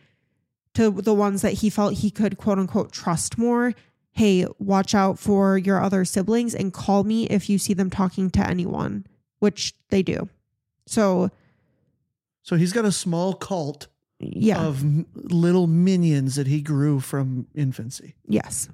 [0.74, 3.74] to the ones that he felt he could quote unquote trust more
[4.12, 8.30] hey watch out for your other siblings and call me if you see them talking
[8.30, 9.06] to anyone
[9.40, 10.28] which they do
[10.88, 11.30] so
[12.44, 13.88] So he's got a small cult
[14.20, 14.84] yeah of
[15.16, 18.16] little minions that he grew from infancy.
[18.28, 18.70] yes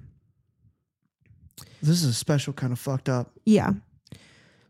[1.81, 3.31] This is a special kind of fucked up.
[3.45, 3.73] Yeah.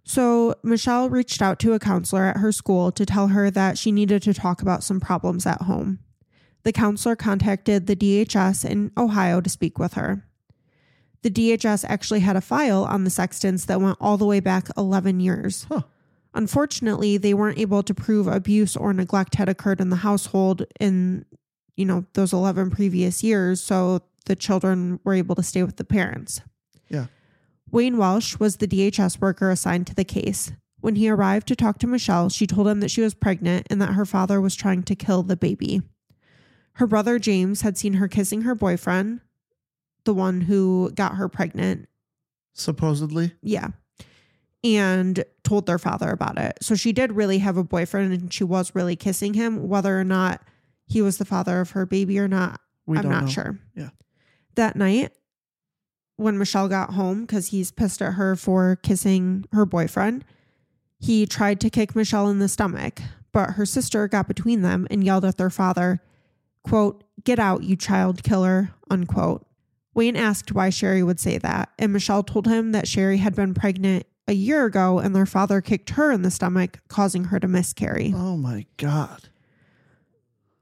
[0.08, 3.92] So Michelle reached out to a counselor at her school to tell her that she
[3.92, 6.00] needed to talk about some problems at home.
[6.64, 10.26] The counselor contacted the DHS in Ohio to speak with her.
[11.24, 14.70] The DHS actually had a file on the Sextons that went all the way back
[14.78, 15.66] 11 years.
[15.68, 15.82] Huh.
[16.34, 21.26] Unfortunately, they weren't able to prove abuse or neglect had occurred in the household in,
[21.76, 25.84] you know, those 11 previous years, so the children were able to stay with the
[25.84, 26.40] parents.
[26.88, 27.08] Yeah.
[27.72, 30.52] Wayne Welsh was the DHS worker assigned to the case.
[30.80, 33.82] When he arrived to talk to Michelle, she told him that she was pregnant and
[33.82, 35.82] that her father was trying to kill the baby.
[36.74, 39.22] Her brother James had seen her kissing her boyfriend,
[40.06, 41.90] the one who got her pregnant.
[42.54, 43.34] Supposedly.
[43.42, 43.70] Yeah.
[44.64, 46.58] And told their father about it.
[46.62, 49.68] So she did really have a boyfriend and she was really kissing him.
[49.68, 50.42] Whether or not
[50.86, 53.30] he was the father of her baby or not, We I'm not know.
[53.30, 53.60] sure.
[53.76, 53.90] Yeah.
[54.56, 55.12] That night,
[56.18, 60.26] when Michelle got home, because he's pissed at her for kissing her boyfriend,
[61.00, 63.00] he tried to kick Michelle in the stomach,
[63.32, 66.02] but her sister got between them and yelled at their father,
[66.64, 69.46] quote, get out, you child killer, unquote.
[69.94, 73.54] Wayne asked why Sherry would say that, and Michelle told him that Sherry had been
[73.54, 77.48] pregnant a year ago and their father kicked her in the stomach, causing her to
[77.48, 78.14] miscarry.
[78.16, 79.30] Oh my God.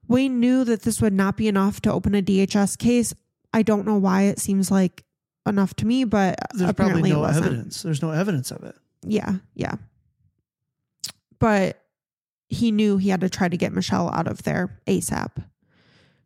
[0.08, 3.13] Wayne knew that this would not be enough to open a DHS case.
[3.54, 5.04] I don't know why it seems like
[5.46, 7.84] enough to me, but There's apparently probably no evidence.
[7.84, 8.76] There's no evidence of it.
[9.04, 9.76] Yeah, yeah.
[11.40, 11.82] But
[12.50, 15.32] he knew he had to try to get Michelle out of there ASAP.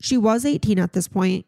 [0.01, 1.45] She was 18 at this point,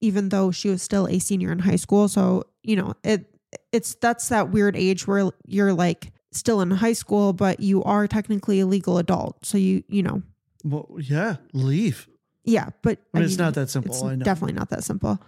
[0.00, 2.08] even though she was still a senior in high school.
[2.08, 3.26] So, you know, it
[3.72, 8.06] it's that's that weird age where you're like still in high school, but you are
[8.06, 9.44] technically a legal adult.
[9.44, 10.22] So you, you know,
[10.62, 12.08] Well, yeah, leave.
[12.44, 13.92] yeah, but I mean, it's not that simple.
[13.94, 14.24] It's I know.
[14.24, 15.18] definitely not that simple.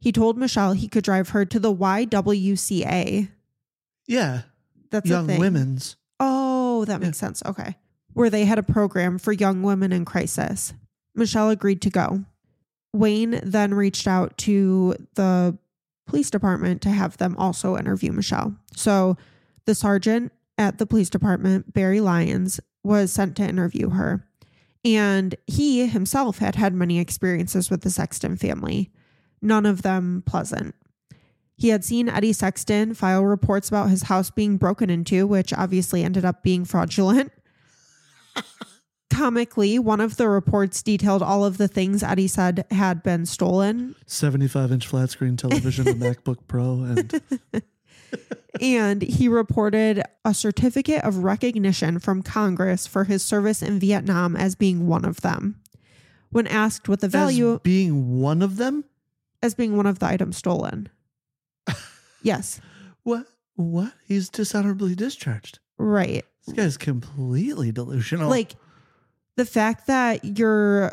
[0.00, 3.28] He told Michelle he could drive her to the YWCA.
[4.06, 4.42] Yeah,
[4.90, 5.40] That's young a thing.
[5.40, 5.96] women's.
[6.20, 7.42] Oh, that makes sense.
[7.44, 7.76] Okay.
[8.12, 10.72] Where they had a program for young women in crisis.
[11.14, 12.24] Michelle agreed to go.
[12.92, 15.58] Wayne then reached out to the
[16.06, 18.54] police department to have them also interview Michelle.
[18.74, 19.16] So
[19.64, 24.26] the sergeant at the police department, Barry Lyons, was sent to interview her.
[24.84, 28.90] And he himself had had many experiences with the Sexton family,
[29.46, 30.74] none of them pleasant.
[31.56, 36.04] He had seen Eddie Sexton file reports about his house being broken into, which obviously
[36.04, 37.32] ended up being fraudulent.
[39.10, 43.94] Comically, one of the reports detailed all of the things Eddie said had been stolen.
[44.04, 47.22] 75 inch flat screen television, a MacBook Pro, and
[48.60, 54.54] and he reported a certificate of recognition from Congress for his service in Vietnam as
[54.54, 55.60] being one of them.
[56.30, 58.84] When asked what the value As being one of them?
[59.42, 60.88] As being one of the items stolen.
[62.22, 62.60] yes,
[63.02, 63.26] What?
[63.54, 63.92] What?
[64.06, 65.58] He's dishonorably discharged.
[65.78, 66.24] right.
[66.46, 68.30] This guy's completely delusional.
[68.30, 68.52] Like
[69.36, 70.92] the fact that you're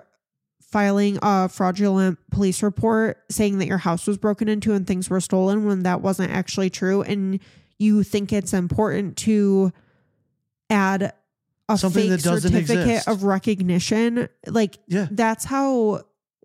[0.61, 5.21] filing a fraudulent police report saying that your house was broken into and things were
[5.21, 7.39] stolen when that wasn't actually true and
[7.77, 9.71] you think it's important to
[10.71, 11.13] add
[11.69, 13.07] a Something fake that doesn't certificate exist.
[13.07, 15.07] of recognition like yeah.
[15.11, 16.01] that's how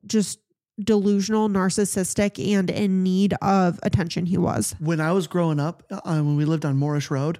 [0.07, 0.39] just
[0.79, 6.01] delusional narcissistic and in need of attention he was When I was growing up, uh,
[6.05, 7.39] when we lived on Moorish Road,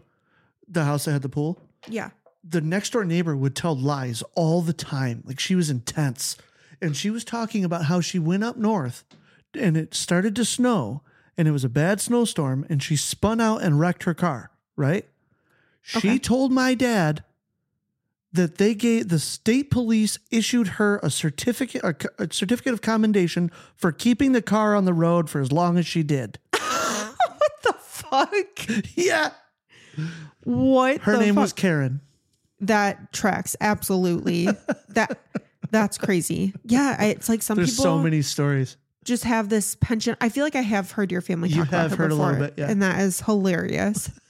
[0.67, 2.11] the house that had the pool, yeah
[2.45, 5.23] the next door neighbor would tell lies all the time.
[5.27, 6.37] Like she was intense.
[6.81, 9.05] And she was talking about how she went up north
[9.53, 11.03] and it started to snow
[11.37, 15.07] and it was a bad snowstorm and she spun out and wrecked her car, right?
[15.83, 16.19] She Okay.
[16.19, 17.23] told my dad
[18.33, 23.51] that they gave the state police issued her a certificate a, a certificate of commendation
[23.75, 26.39] for keeping the car on the road for as long as she did.
[26.53, 29.31] what the fuck yeah.
[30.45, 31.43] what Her name fuck?
[31.43, 32.01] was Karen.
[32.61, 34.49] That tracks absolutely.
[34.91, 35.19] that
[35.71, 36.55] that's crazy.
[36.65, 38.77] Yeah, I, it's like some There's people so many stories.
[39.05, 40.19] just have this penchant.
[40.21, 42.33] I feel like I have heard your family You talk about have heard a little
[42.33, 42.71] before, bit, yeah.
[42.71, 44.11] and that is hilarious.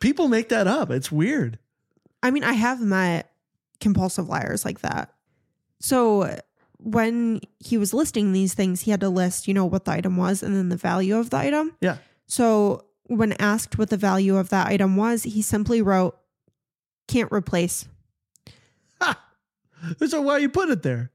[0.00, 0.90] People make that up.
[0.90, 1.58] It's weird.
[2.22, 3.30] I mean, I have met
[3.80, 5.12] compulsive liars like that.
[5.80, 6.38] So
[6.78, 10.16] when he was listing these things, he had to list, you know, what the item
[10.16, 11.74] was and then the value of the item.
[11.80, 11.96] Yeah.
[12.26, 16.16] So when asked what the value of that item was, he simply wrote,
[17.08, 17.86] "Can't replace."
[20.06, 21.10] So why you put it there?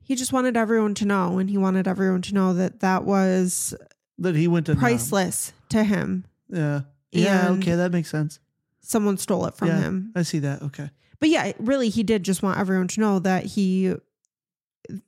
[0.00, 3.74] He just wanted everyone to know, and he wanted everyone to know that that was
[4.18, 4.80] That he went to Nam.
[4.80, 6.24] priceless to him.
[6.48, 6.82] Yeah.
[7.22, 7.50] Yeah.
[7.50, 8.40] Okay, that makes sense.
[8.80, 10.12] Someone stole it from yeah, him.
[10.14, 10.62] I see that.
[10.62, 10.90] Okay.
[11.20, 13.94] But yeah, really, he did just want everyone to know that he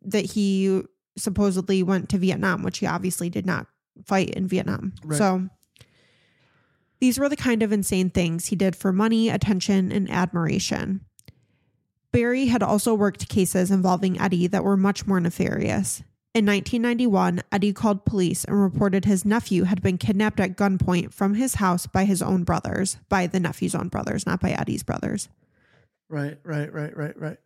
[0.02, 0.82] that he
[1.18, 3.66] supposedly went to Vietnam, which he obviously did not
[4.04, 4.94] fight in Vietnam.
[5.04, 5.18] Right.
[5.18, 5.48] So
[7.00, 11.02] these were the kind of insane things he did for money, attention, and admiration.
[12.12, 16.02] Barry had also worked cases involving Eddie that were much more nefarious.
[16.36, 21.32] In 1991, Eddie called police and reported his nephew had been kidnapped at gunpoint from
[21.32, 25.30] his house by his own brothers, by the nephew's own brothers, not by Eddie's brothers.
[26.10, 26.36] Right.
[26.44, 26.70] Right.
[26.70, 26.94] Right.
[26.94, 27.18] Right.
[27.18, 27.38] Right.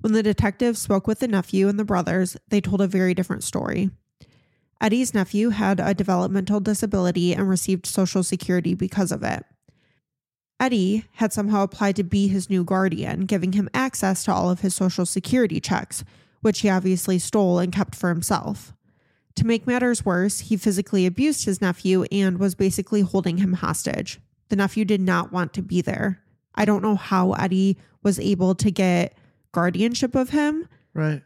[0.00, 3.44] When the detective spoke with the nephew and the brothers, they told a very different
[3.44, 3.90] story.
[4.80, 9.44] Eddie's nephew had a developmental disability and received Social Security because of it.
[10.58, 14.62] Eddie had somehow applied to be his new guardian, giving him access to all of
[14.62, 16.02] his Social Security checks,
[16.42, 18.72] which he obviously stole and kept for himself.
[19.36, 24.20] To make matters worse, he physically abused his nephew and was basically holding him hostage.
[24.50, 26.20] The nephew did not want to be there.
[26.54, 29.16] I don't know how Eddie was able to get
[29.52, 31.22] guardianship of him, Right.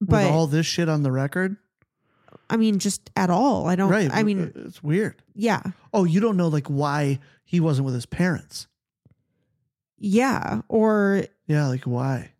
[0.00, 1.56] but With all this shit on the record.
[2.50, 3.68] I mean, just at all.
[3.68, 4.10] I don't, right.
[4.12, 5.22] I mean, it's weird.
[5.34, 5.62] yeah,
[5.94, 8.66] Oh, you don't know like why he wasn't with his parents.
[9.98, 11.68] yeah, or Yeah.
[11.68, 12.32] Like why?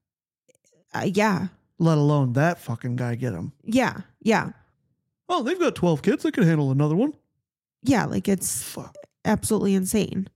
[0.95, 1.49] uh, yeah,
[1.83, 3.53] Let alone that fucking guy get him.
[3.65, 4.51] yeah, yeah,
[5.29, 6.23] Oh, they've got 12 kids.
[6.23, 7.15] They could handle another one.
[7.83, 8.05] yeah.
[8.05, 8.95] Like it's Fuck.
[9.25, 10.29] absolutely insane.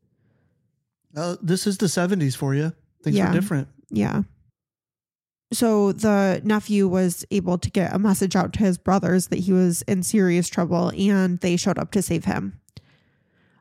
[1.15, 2.73] Uh, this is the 70s for you.
[3.05, 3.29] Things Yeah.
[3.29, 3.69] were different.
[3.91, 4.23] Yeah.
[5.53, 9.53] So the nephew was able to get a message out to his brothers that he
[9.53, 12.59] was in serious trouble and they showed up to save him.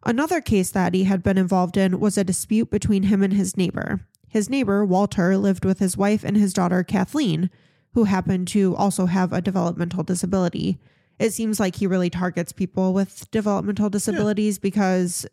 [0.03, 3.55] Another case that he had been involved in was a dispute between him and his
[3.57, 4.01] neighbor.
[4.27, 7.49] His neighbor, Walter, lived with his wife and his daughter, Kathleen,
[7.95, 10.77] who happened to also have a developmental disability.
[11.17, 15.25] It seems like he really targets people with developmental disabilities because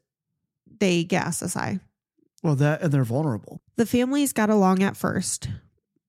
[0.78, 1.80] they get SSI.
[2.42, 3.60] Well, that and they're vulnerable.
[3.74, 5.48] The families got along at first.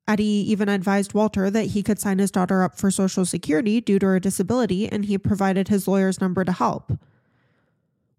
[0.08, 3.98] Eddie even advised Walter that he could sign his daughter up for Social Security due
[3.98, 6.92] to her disability, and he provided his lawyer's number to help.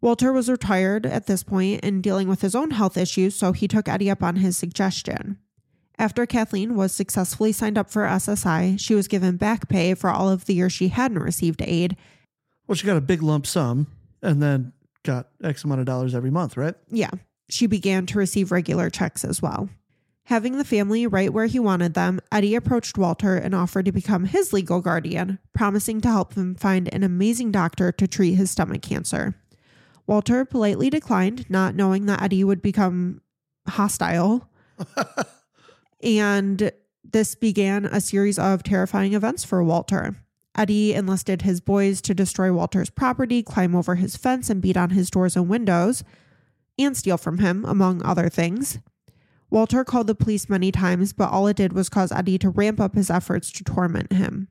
[0.01, 3.69] Walter was retired at this point and dealing with his own health issues, so he
[3.69, 5.39] took Eddie up on his suggestion.
[5.99, 10.29] After Kathleen was successfully signed up for SSI, she was given back pay for all
[10.29, 11.97] of the years she hadn't received aid.
[12.67, 13.87] Well, she got a big lump sum
[14.23, 14.73] and then
[15.05, 16.75] got X amount of dollars every month, right?
[16.89, 17.11] Yeah,
[17.49, 19.69] she began to receive regular checks as well.
[20.29, 24.25] Having the family right where he wanted them, Eddie approached Walter and offered to become
[24.25, 28.81] his legal guardian, promising to help him find an amazing doctor to treat his stomach
[28.81, 29.35] cancer.
[30.07, 33.21] Walter politely declined, not knowing that Eddie would become
[33.69, 34.49] hostile.
[36.05, 36.71] and
[37.03, 40.17] this began a series of terrifying events for Walter.
[40.57, 44.91] Eddie enlisted his boys to destroy Walter's property, climb over his fence, and beat on
[44.91, 46.05] his doors and windows,
[46.79, 48.79] and steal from him, among other things.
[49.51, 52.81] Walter called the police many times, but all it did was cause Eddie to ramp
[52.81, 54.49] up his efforts to torment him.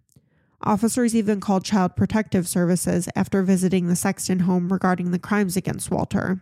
[0.62, 5.92] Officers even called Child Protective Services after visiting the Sexton home regarding the crimes against
[5.92, 6.42] Walter.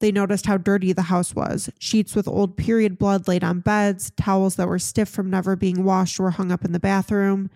[0.00, 1.70] They noticed how dirty the house was.
[1.78, 5.84] Sheets with old period blood laid on beds, towels that were stiff from never being
[5.84, 7.50] washed were hung up in the bathroom.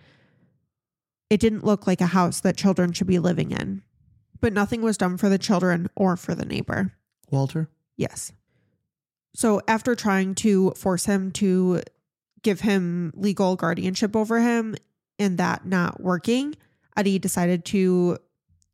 [1.30, 3.82] It didn't look like a house that children should be living in.
[4.40, 6.92] But nothing was done for the children or for the neighbor.
[7.30, 7.70] Walter?
[7.97, 8.30] Yes.
[9.34, 11.80] So after trying to force him to
[12.42, 14.76] give him legal guardianship over him
[15.18, 16.55] and that not working,
[16.95, 18.18] Eddie decided to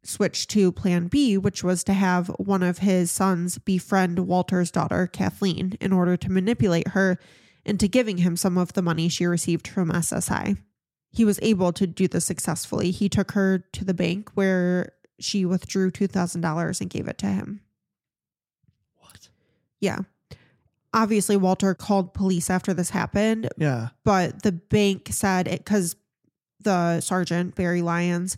[0.02, 5.06] switch to plan B, which was to have one of his sons befriend Walter's daughter,
[5.06, 7.18] Kathleen, in order to manipulate her
[7.64, 10.56] into giving him some of the money she received from SSI.
[11.12, 12.90] He was able to do this successfully.
[12.90, 17.60] He took her to the bank where she withdrew $2,000 and gave it to him.
[18.96, 19.28] What?
[19.80, 19.98] Yeah.
[20.94, 23.90] Obviously, Walter called police after this happened, Yeah.
[24.04, 25.94] but the bank said it because
[26.60, 28.36] the sergeant, Barry Lyons,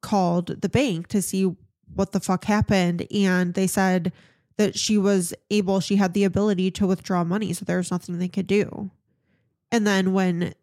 [0.00, 1.54] called the bank to see
[1.94, 3.06] what the fuck happened.
[3.12, 4.12] And they said
[4.56, 7.52] that she was able, she had the ability to withdraw money.
[7.52, 8.90] So there was nothing they could do.
[9.70, 10.54] And then when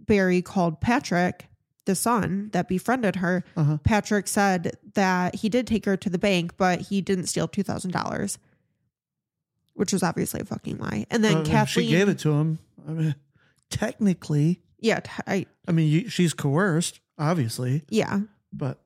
[0.00, 1.46] Barry called Patrick,
[1.86, 3.78] the son that befriended her, Uh-huh.
[3.82, 8.36] Patrick said that he did take her to the bank, but he didn't steal $2,000,
[9.74, 11.06] which was obviously a fucking lie.
[11.10, 11.86] And then Uh, Kathleen.
[11.86, 12.58] She gave it to him.
[12.86, 13.14] I mean,
[13.70, 15.00] technically, Yeah.
[15.00, 18.20] t- I, I mean, you, she's coerced, obviously, yeah.
[18.52, 18.80] But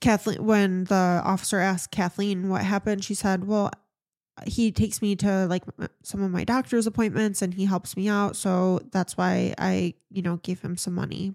[0.00, 3.70] Kathleen, when the officer asked Kathleen what happened, she said, Well,
[4.46, 5.62] he takes me to like
[6.02, 8.36] some of my doctor's appointments and he helps me out.
[8.36, 11.34] So that's why I, you know, gave him some money.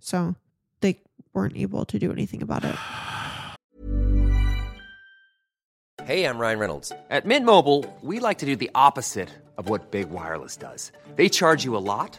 [0.00, 0.36] So
[0.80, 1.00] they
[1.34, 2.76] weren't able to do anything about it.
[6.04, 6.92] Hey, I'm Ryan Reynolds.
[7.10, 9.28] At Mint Mobile, we like to do the opposite
[9.58, 10.92] of what Big Wireless does.
[11.16, 12.18] They charge you a lot,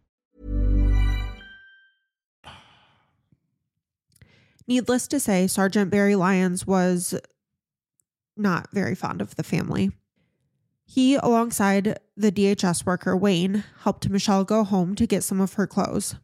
[4.71, 7.13] Needless to say, Sergeant Barry Lyons was
[8.37, 9.91] not very fond of the family.
[10.85, 15.67] He, alongside the DHS worker Wayne, helped Michelle go home to get some of her
[15.67, 16.15] clothes.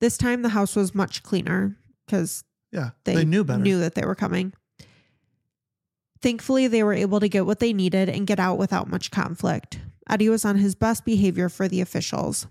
[0.00, 1.76] This time the house was much cleaner
[2.06, 3.62] because yeah, they, they, knew better.
[3.62, 4.54] Knew that they were coming.
[6.22, 9.78] Thankfully, they were able to get what they needed and get out without much conflict.
[10.08, 12.46] Eddie was on his best behavior for the officials.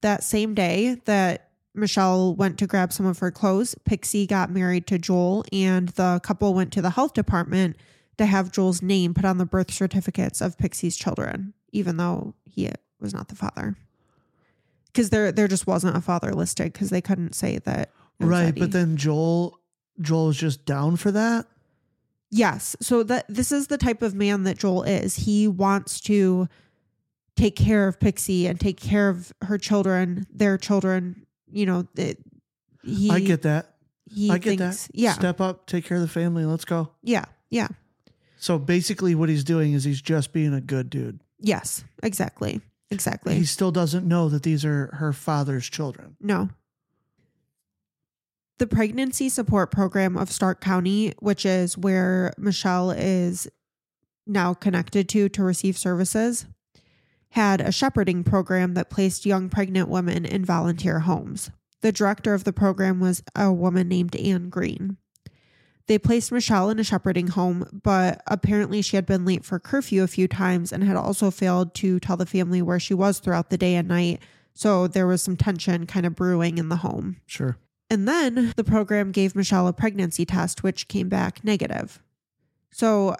[0.00, 4.86] That same day that Michelle went to grab some of her clothes, Pixie got married
[4.88, 7.76] to Joel, and the couple went to the health department
[8.18, 12.70] to have Joel's name put on the birth certificates of Pixie's children, even though he
[13.00, 13.76] was not the father.
[14.86, 17.90] Because there, there just wasn't a father listed because they couldn't say that.
[18.20, 18.60] right, Eddie.
[18.60, 19.58] but then Joel,
[20.00, 21.46] Joel is just down for that.
[22.30, 22.76] Yes.
[22.80, 25.16] So that this is the type of man that Joel is.
[25.16, 26.48] He wants to
[27.36, 31.26] take care of Pixie and take care of her children, their children.
[31.52, 32.18] You know, it,
[32.82, 33.10] he.
[33.10, 33.74] I get that.
[34.10, 34.96] He I get thinks, that.
[34.96, 35.12] Yeah.
[35.12, 36.44] Step up, take care of the family.
[36.44, 36.90] Let's go.
[37.02, 37.24] Yeah.
[37.50, 37.68] Yeah.
[38.36, 41.20] So basically, what he's doing is he's just being a good dude.
[41.38, 41.84] Yes.
[42.02, 42.60] Exactly.
[42.90, 43.34] Exactly.
[43.36, 46.16] He still doesn't know that these are her father's children.
[46.20, 46.50] No.
[48.58, 53.48] The pregnancy support program of Stark County, which is where Michelle is
[54.26, 56.46] now connected to to receive services,
[57.32, 61.50] had a shepherding program that placed young pregnant women in volunteer homes.
[61.80, 64.98] The director of the program was a woman named Anne Green.
[65.86, 70.02] They placed Michelle in a shepherding home, but apparently she had been late for curfew
[70.02, 73.48] a few times and had also failed to tell the family where she was throughout
[73.48, 74.20] the day and night.
[74.52, 77.16] So there was some tension kind of brewing in the home.
[77.26, 77.56] Sure.
[77.88, 82.02] And then the program gave Michelle a pregnancy test, which came back negative.
[82.70, 83.16] So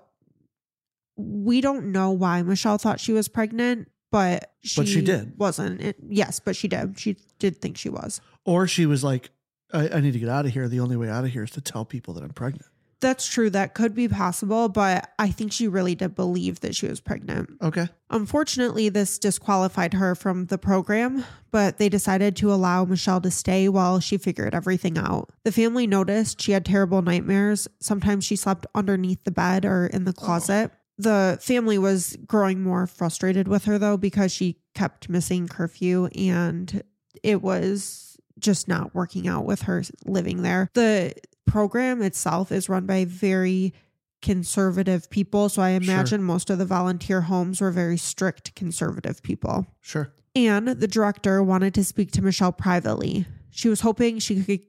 [1.17, 5.37] we don't know why Michelle thought she was pregnant, but she, But she did.
[5.39, 5.81] Wasn't.
[5.81, 7.01] It, yes, but she did.
[7.01, 8.21] She did think she was.
[8.45, 9.31] Or she was like,
[9.73, 10.69] I, I need to get out of here.
[10.69, 12.67] The only way out of here is to tell people that I'm pregnant.
[13.01, 13.51] That's true.
[13.51, 17.51] That could be possible, but I think she really did believe that she was pregnant.
[17.61, 17.89] Okay.
[18.11, 23.69] Unfortunately, this disqualified her from the program, but they decided to allow Michelle to stay
[23.69, 25.31] while she figured everything out.
[25.43, 27.67] The family noticed she had terrible nightmares.
[27.81, 30.25] Sometimes she slept underneath the bed or in the oh.
[30.25, 30.71] closet.
[31.03, 36.83] The family was growing more frustrated with her though because she kept missing curfew and
[37.23, 40.71] it was just not working out with her living there.
[40.75, 41.15] The
[41.47, 43.73] program itself is run by very
[44.21, 45.49] conservative people.
[45.49, 49.67] So I imagine most of the volunteer homes were very strict conservative people.
[49.81, 50.13] Sure.
[50.35, 53.27] And the director wanted to speak to Michelle privately.
[53.51, 54.61] She was hoping she could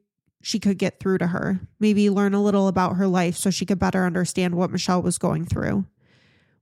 [0.42, 3.66] she could get through to her, maybe learn a little about her life so she
[3.66, 5.86] could better understand what Michelle was going through.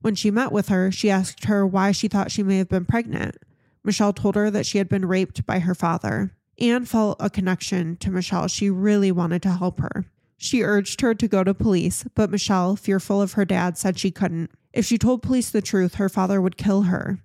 [0.02, 2.84] When she met with her, she asked her why she thought she may have been
[2.84, 3.36] pregnant.
[3.84, 6.36] Michelle told her that she had been raped by her father.
[6.58, 8.48] Anne felt a connection to Michelle.
[8.48, 10.04] She really wanted to help her.
[10.36, 14.10] She urged her to go to police, but Michelle, fearful of her dad, said she
[14.10, 14.50] couldn't.
[14.72, 17.20] If she told police the truth, her father would kill her.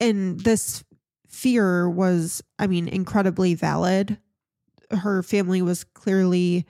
[0.00, 0.82] And this
[1.28, 4.18] fear was, I mean, incredibly valid.
[4.90, 6.66] Her family was clearly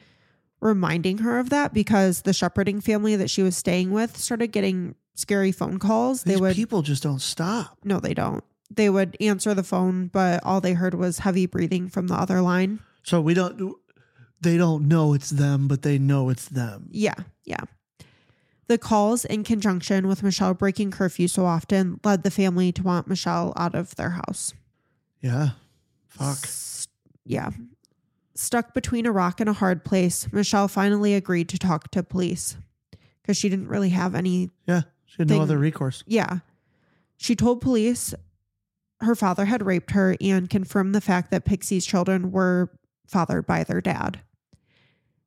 [0.60, 4.94] reminding her of that because the shepherding family that she was staying with started getting
[5.20, 6.22] scary phone calls.
[6.24, 7.78] These they would people just don't stop.
[7.84, 8.42] no, they don't.
[8.72, 12.40] They would answer the phone, but all they heard was heavy breathing from the other
[12.40, 12.78] line.
[13.02, 13.74] So we don't,
[14.40, 16.88] they don't know it's them, but they know it's them.
[16.92, 17.14] Yeah,
[17.44, 17.64] yeah.
[18.68, 23.08] The calls, in conjunction with Michelle breaking curfew so often, led the family to want
[23.08, 24.54] Michelle out of their house.
[25.20, 25.50] Yeah.
[26.06, 26.38] Fuck.
[26.44, 26.86] S-
[27.24, 27.50] yeah.
[28.36, 32.56] Stuck between a rock and a hard place, Michelle finally agreed to talk to police
[33.20, 34.82] because she didn't really have any Yeah.
[35.10, 36.04] She had no Thing- other recourse.
[36.06, 36.38] Yeah.
[37.16, 38.14] She told police
[39.00, 42.70] her father had raped her and confirmed the fact that Pixie's children were
[43.06, 44.20] fathered by their dad.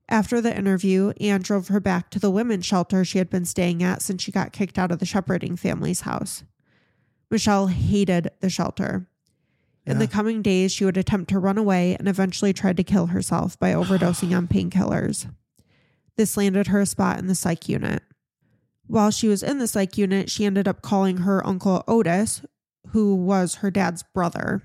[0.07, 3.81] After the interview, Anne drove her back to the women's shelter she had been staying
[3.83, 6.43] at since she got kicked out of the shepherding family's house.
[7.31, 9.07] Michelle hated the shelter.
[9.85, 13.07] In the coming days, she would attempt to run away and eventually tried to kill
[13.07, 15.29] herself by overdosing on painkillers.
[16.15, 18.01] This landed her a spot in the psych unit.
[18.87, 22.41] While she was in the psych unit, she ended up calling her uncle Otis,
[22.89, 24.63] who was her dad's brother.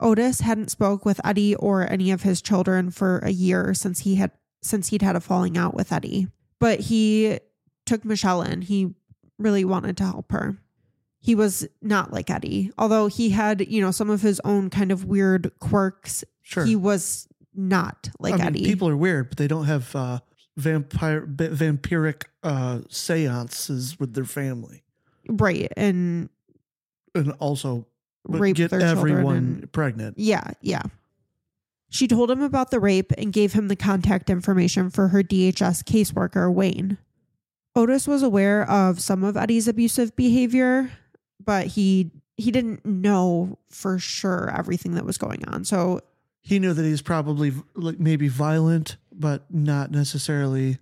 [0.00, 4.16] Otis hadn't spoke with Eddie or any of his children for a year since he
[4.16, 4.30] had
[4.62, 6.28] since he'd had a falling out with Eddie.
[6.58, 7.38] But he
[7.84, 8.62] took Michelle in.
[8.62, 8.94] He
[9.38, 10.58] really wanted to help her.
[11.20, 14.92] He was not like Eddie, although he had, you know, some of his own kind
[14.92, 16.24] of weird quirks.
[16.42, 16.64] Sure.
[16.64, 18.64] He was not like I mean, Eddie.
[18.64, 20.20] people are weird, but they don't have uh,
[20.56, 24.82] vampire vampiric uh, seances with their family,
[25.28, 25.70] right.
[25.76, 26.28] And
[27.14, 27.86] and also
[28.28, 30.18] Rape get their children everyone and- pregnant.
[30.18, 30.82] Yeah, yeah.
[31.88, 35.84] She told him about the rape and gave him the contact information for her DHS
[35.84, 36.98] caseworker, Wayne.
[37.76, 40.90] Otis was aware of some of Eddie's abusive behavior,
[41.42, 45.64] but he he didn't know for sure everything that was going on.
[45.64, 46.00] So
[46.42, 50.78] He knew that he's probably like maybe violent, but not necessarily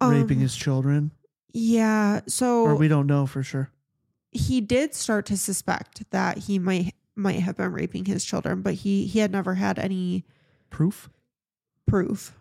[0.00, 1.10] raping um, his children.
[1.52, 3.70] Yeah, so Or we don't know for sure.
[4.30, 8.74] he did start to suspect that he might might have been raping his children, but
[8.74, 10.24] he he had never had any
[10.70, 11.10] Proof?
[11.86, 12.34] proof.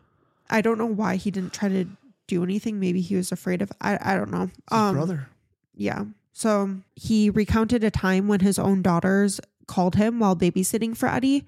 [0.49, 1.85] I don't know why he didn't try to
[2.27, 2.79] do anything.
[2.79, 4.49] Maybe he was afraid of I I don't know.
[4.71, 5.27] His brother.
[5.75, 6.05] Yeah.
[6.33, 11.45] So he recounted a time when his own daughters called him while babysitting for Eddie.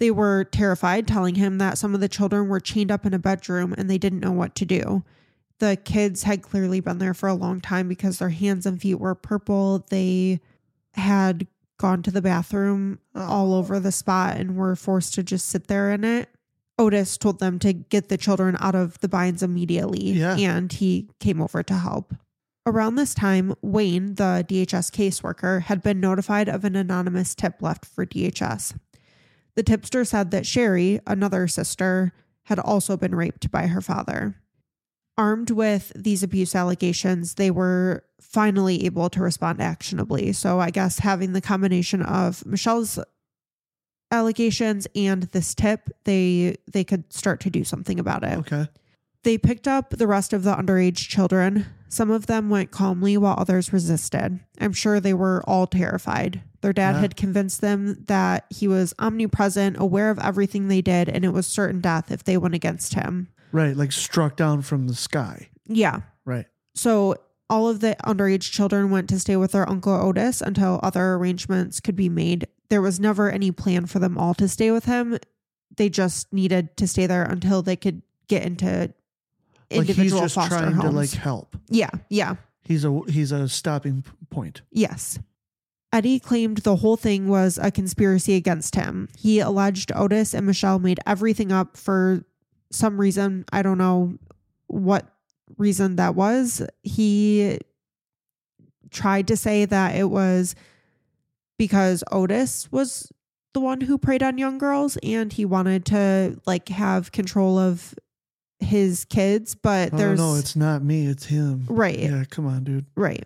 [0.00, 3.18] They were terrified, telling him that some of the children were chained up in a
[3.18, 5.04] bedroom and they didn't know what to do.
[5.58, 8.94] The kids had clearly been there for a long time because their hands and feet
[8.98, 9.84] were purple.
[9.90, 10.40] They
[10.94, 11.46] had
[11.78, 15.92] gone to the bathroom all over the spot and were forced to just sit there
[15.92, 16.30] in it.
[16.78, 20.34] Otis told them to get the children out of the binds immediately, Yeah.
[20.38, 22.14] and he came over to help.
[22.64, 27.84] Around this time, Wayne, the DHS caseworker, had been notified of an anonymous tip left
[27.84, 28.72] for DHS.
[29.60, 34.36] The tipster said that Sherry, another sister, had also been raped by her father.
[35.18, 40.32] Armed with these abuse allegations, they were finally able to respond actionably.
[40.32, 42.98] So, I guess having the combination of Michelle's
[44.10, 48.38] allegations and this tip, they they could start to do something about it.
[48.38, 48.66] Okay.
[49.22, 51.66] They picked up the rest of the underage children.
[51.88, 54.40] Some of them went calmly while others resisted.
[54.60, 56.42] I'm sure they were all terrified.
[56.62, 57.00] Their dad Yeah.
[57.00, 61.46] had convinced them that he was omnipresent, aware of everything they did, and it was
[61.46, 63.28] certain death if they went against him.
[63.52, 63.76] Right.
[63.76, 65.48] Like struck down from the sky.
[65.66, 66.00] Yeah.
[66.24, 66.46] Right.
[66.74, 67.16] So
[67.48, 71.80] all of the underage children went to stay with their uncle Otis until other arrangements
[71.80, 72.46] could be made.
[72.68, 75.18] There was never any plan for them all to stay with him.
[75.76, 78.94] They just needed to stay there until they could get into
[79.70, 80.90] Like he's individual just foster trying homes.
[80.90, 81.56] to like help.
[81.68, 82.36] yeah, yeah.
[82.62, 84.62] He's a he's a stopping point.
[84.70, 85.18] Yes.
[85.92, 89.08] Eddie claimed the whole thing was a conspiracy against him.
[89.18, 92.24] He alleged Otis and Michelle made everything up for
[92.70, 93.44] some reason.
[93.52, 94.16] I don't know
[94.68, 95.06] what
[95.58, 96.62] reason that was.
[96.84, 97.58] He
[98.90, 100.54] tried to say that it was
[101.58, 103.10] because Otis was
[103.52, 107.94] the one who preyed on young girls and he wanted to like have control of
[108.62, 111.64] his kids, but Oh there's no, it's not me, it's him.
[111.68, 111.98] Right.
[111.98, 112.86] Yeah, come on, dude.
[112.94, 113.24] Right.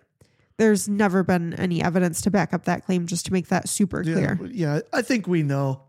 [0.57, 4.01] There's never been any evidence to back up that claim, just to make that super
[4.01, 4.37] Yeah, clear.
[4.41, 5.81] but yeah, I think we know.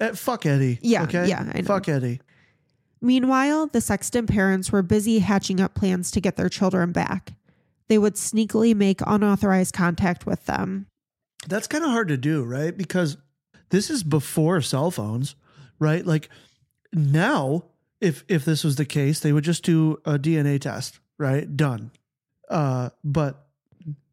[0.00, 0.78] Eh, fuck Eddie.
[0.82, 1.28] Yeah, Okay.
[1.28, 1.66] yeah, I know.
[1.66, 2.20] Fuck Eddie.
[3.00, 7.34] Meanwhile, the Sexton parents were busy hatching up plans to get their children back.
[7.88, 10.86] They would sneakily make unauthorized contact with them.
[11.46, 12.74] That's kind of hard to do, right?
[12.74, 13.18] Because
[13.68, 15.36] this is before cell phones,
[15.78, 16.06] right?
[16.06, 16.30] Like
[16.94, 17.64] now,
[18.04, 21.56] if if this was the case, they would just do a DNA test, right?
[21.56, 21.90] Done.
[22.48, 23.46] Uh, but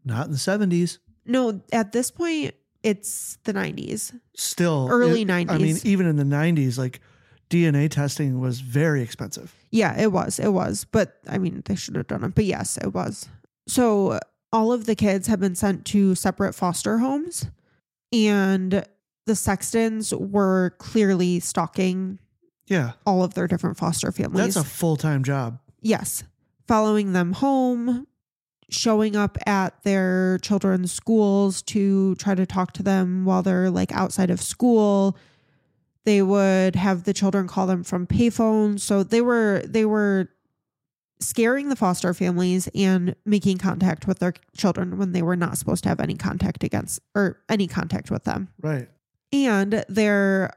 [0.05, 0.99] not in the seventies.
[1.25, 4.17] No, at this point, it's the 90s.
[4.35, 5.55] Still, Early nineties.
[5.55, 6.99] I mean, even in the nineties, like
[7.49, 9.53] DNA testing was very expensive.
[9.69, 10.39] Yeah, it was.
[10.39, 10.85] It was.
[10.85, 12.33] But I mean, they should have done it.
[12.33, 13.27] But yes, it was.
[13.67, 14.19] So
[14.51, 17.45] all of the kids have been sent to separate foster homes,
[18.11, 18.85] and
[19.25, 22.19] the Sextons were clearly stalking
[22.72, 24.55] Yeah, all of their different foster families.
[24.55, 25.59] that's a full time job.
[25.82, 26.24] yes,
[26.67, 28.07] following them home,
[28.69, 33.91] showing up at their children's schools to try to talk to them while they're like
[33.91, 35.17] outside of school.
[36.05, 38.80] They would have the children call them from payphones.
[38.80, 40.30] So they were they were
[41.19, 45.84] scaring the foster families and making contact with their children when they were not supposed
[45.84, 48.47] to have any contact against or any contact with them.
[48.61, 48.89] Right.
[49.32, 50.53] And their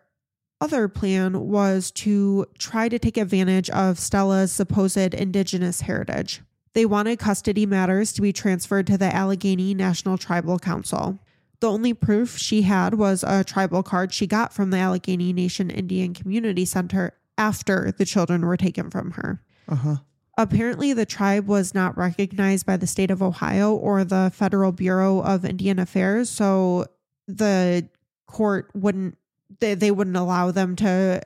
[0.64, 6.40] other plan was to try to take advantage of Stella's supposed indigenous heritage.
[6.72, 11.18] They wanted custody matters to be transferred to the Allegheny National Tribal Council.
[11.60, 15.68] The only proof she had was a tribal card she got from the Allegheny Nation
[15.68, 19.42] Indian Community Center after the children were taken from her.
[19.68, 19.96] Uh huh.
[20.38, 25.20] Apparently, the tribe was not recognized by the state of Ohio or the Federal Bureau
[25.20, 26.86] of Indian Affairs, so
[27.28, 27.86] the
[28.26, 29.18] court wouldn't
[29.60, 31.20] they, they wouldn't allow them to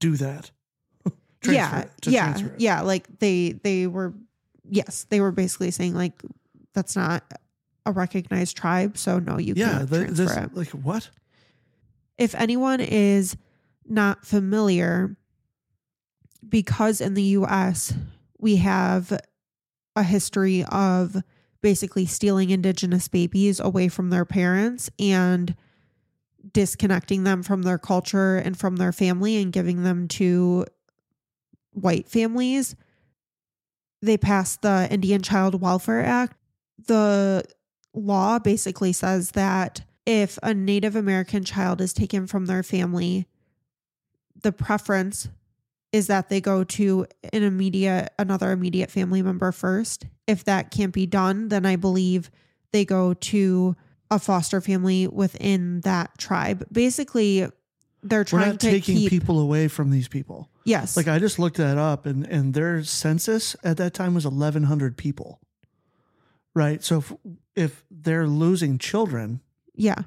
[0.00, 0.50] Do that.
[1.44, 4.12] yeah Transfer it- to yeah yeah like they they were
[4.68, 6.20] yes they were basically saying like
[6.74, 7.24] that's not
[7.86, 9.78] a recognized tribe so no you Yeah.
[9.78, 10.54] can't The, transfer this it.
[10.56, 11.08] like what?
[12.18, 13.36] if anyone is
[13.86, 15.16] not familiar,
[16.48, 17.94] because in the US
[18.38, 19.18] we have
[19.96, 21.16] a history of
[21.60, 25.54] basically stealing indigenous babies away from their parents and
[26.52, 30.64] disconnecting them from their culture and from their family and giving them to
[31.72, 32.76] white families.
[34.02, 36.36] They passed the Indian Child Welfare Act.
[36.86, 37.44] The
[37.94, 43.26] law basically says that if a Native American child is taken from their family,
[44.42, 45.28] the preference
[45.92, 50.06] is that they go to an immediate another immediate family member first.
[50.26, 52.30] If that can't be done, then I believe
[52.72, 53.76] they go to
[54.10, 56.66] a foster family within that tribe.
[56.72, 57.40] Basically,
[58.02, 60.48] they're We're trying not to taking keep people away from these people.
[60.64, 64.24] yes, Like I just looked that up, and and their census at that time was
[64.24, 65.40] eleven hundred people.
[66.54, 66.82] Right.
[66.82, 67.12] So if
[67.54, 69.40] if they're losing children,
[69.74, 69.98] yeah,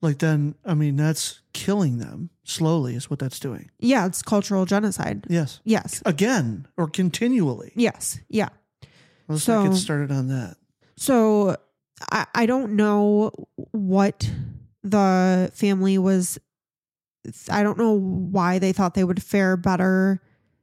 [0.00, 2.94] like then I mean that's killing them slowly.
[2.94, 3.70] Is what that's doing.
[3.78, 4.06] yeah.
[4.06, 5.26] It's cultural genocide.
[5.28, 5.60] Yes.
[5.64, 7.72] Yes, Again or continually.
[7.76, 8.48] yes, yeah.
[9.28, 10.56] Let's So- not get started on that.
[10.96, 11.56] So
[12.10, 13.30] I, I don't know
[13.72, 14.30] what
[14.82, 16.38] the family was.
[17.50, 20.20] I don't know why they thought they would fare better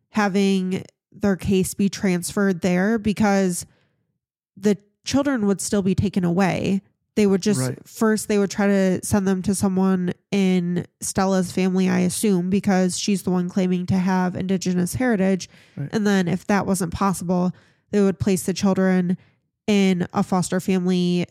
[0.10, 3.66] having their case be transferred there because
[4.58, 6.82] the children would still be taken away.
[7.16, 7.88] They would just Right.
[7.88, 12.98] first they would try to send them to someone in Stella's family, I assume, because
[12.98, 15.50] she's the one claiming to have indigenous heritage.
[15.76, 15.90] Right.
[15.92, 17.52] And then if that wasn't possible,
[17.92, 19.18] they would place the children
[19.70, 21.28] in a foster family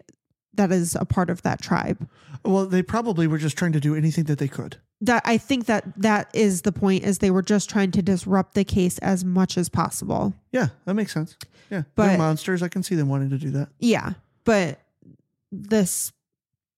[0.55, 2.09] that is a part of that tribe.
[2.45, 4.76] Well, they probably were just trying to do anything that they could.
[5.01, 8.55] That I think that that is the point is they were just trying to disrupt
[8.55, 10.34] the case as much as possible.
[10.53, 11.36] Yeah, that makes sense.
[11.70, 12.62] Yeah, But- they're monsters.
[12.62, 13.68] I can see them wanting to do that.
[13.78, 14.14] Yeah,
[14.45, 14.80] but
[15.53, 16.12] this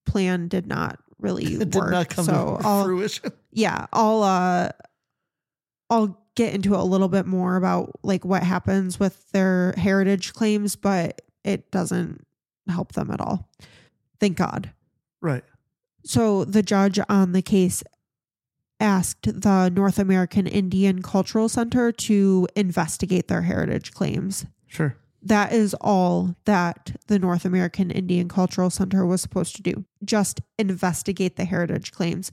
[0.06, 1.90] plan did not really It did work.
[1.90, 3.32] not come so to I'll, fruition.
[3.52, 4.70] yeah, I'll uh
[5.88, 10.76] I'll get into a little bit more about like what happens with their heritage claims,
[10.76, 12.26] but it doesn't
[12.68, 13.48] help them at all.
[14.18, 14.72] Thank God.
[15.20, 15.44] Right.
[16.04, 17.82] So the judge on the case
[18.78, 24.46] asked the North American Indian Cultural Center to investigate their heritage claims.
[24.66, 24.96] Sure.
[25.22, 29.84] That is all that the North American Indian Cultural Center was supposed to do.
[30.02, 32.32] Just investigate the heritage claims.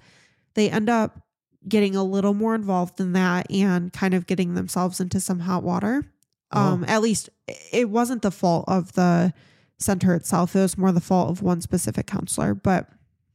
[0.53, 1.20] They end up
[1.68, 5.64] getting a little more involved than that and kind of getting themselves into some hot
[5.64, 6.05] water.
[6.52, 6.91] Um, Oh.
[6.91, 7.30] at least
[7.72, 9.34] it wasn't the fault of the
[9.80, 10.56] center itself.
[10.56, 12.89] It was more the fault of one specific counselor, but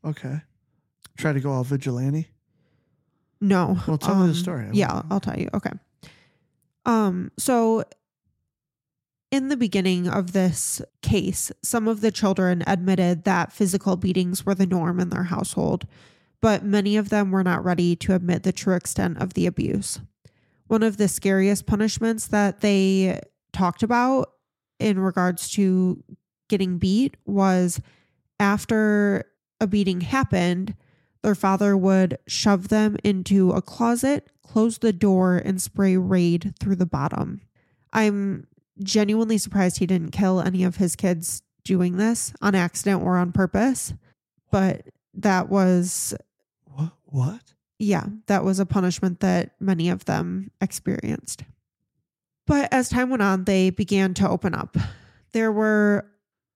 [0.05, 0.41] Okay.
[1.17, 2.29] Try to go all vigilante.
[3.41, 3.79] No.
[3.87, 4.67] Well, tell me the story.
[4.67, 5.49] I Yeah, I'll tell you.
[5.53, 5.73] Okay.
[6.87, 7.85] Um, so
[9.31, 14.55] in the beginning of this case, some of the children admitted that physical beatings were
[14.55, 15.87] the norm in their household,
[16.41, 20.01] but many of them were not ready to admit the true extent of the abuse.
[20.73, 23.21] One of the scariest punishments that they
[23.53, 24.31] talked about
[24.81, 26.03] in regards to
[26.49, 27.79] getting beat was
[28.41, 29.27] after
[29.61, 30.75] a beating happened,
[31.21, 36.77] their father would shove them into a closet, close the door, and spray Raid through
[36.77, 37.43] the bottom.
[37.93, 38.47] I'm
[38.83, 43.33] genuinely surprised he didn't kill any of his kids doing this on accident or on
[43.33, 43.93] purpose.
[44.51, 46.15] But that was,
[46.65, 46.93] What?
[47.05, 47.52] What?
[47.83, 51.43] Yeah, that was a punishment that many of them experienced.
[52.47, 54.77] But as time went on, they began to open up.
[55.33, 56.07] There were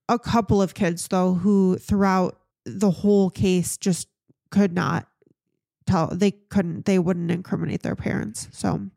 [0.08, 4.06] a couple of kids, though, who throughout the whole case just
[4.50, 5.08] could not
[5.86, 8.48] tell, they couldn't, they wouldn't incriminate their parents.
[8.52, 8.88] So,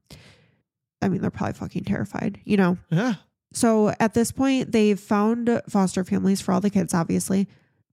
[1.02, 2.78] I mean, they're probably fucking terrified, you know?
[2.92, 3.16] Yeah.
[3.54, 7.48] So at this point, they've found foster families for all the kids, obviously.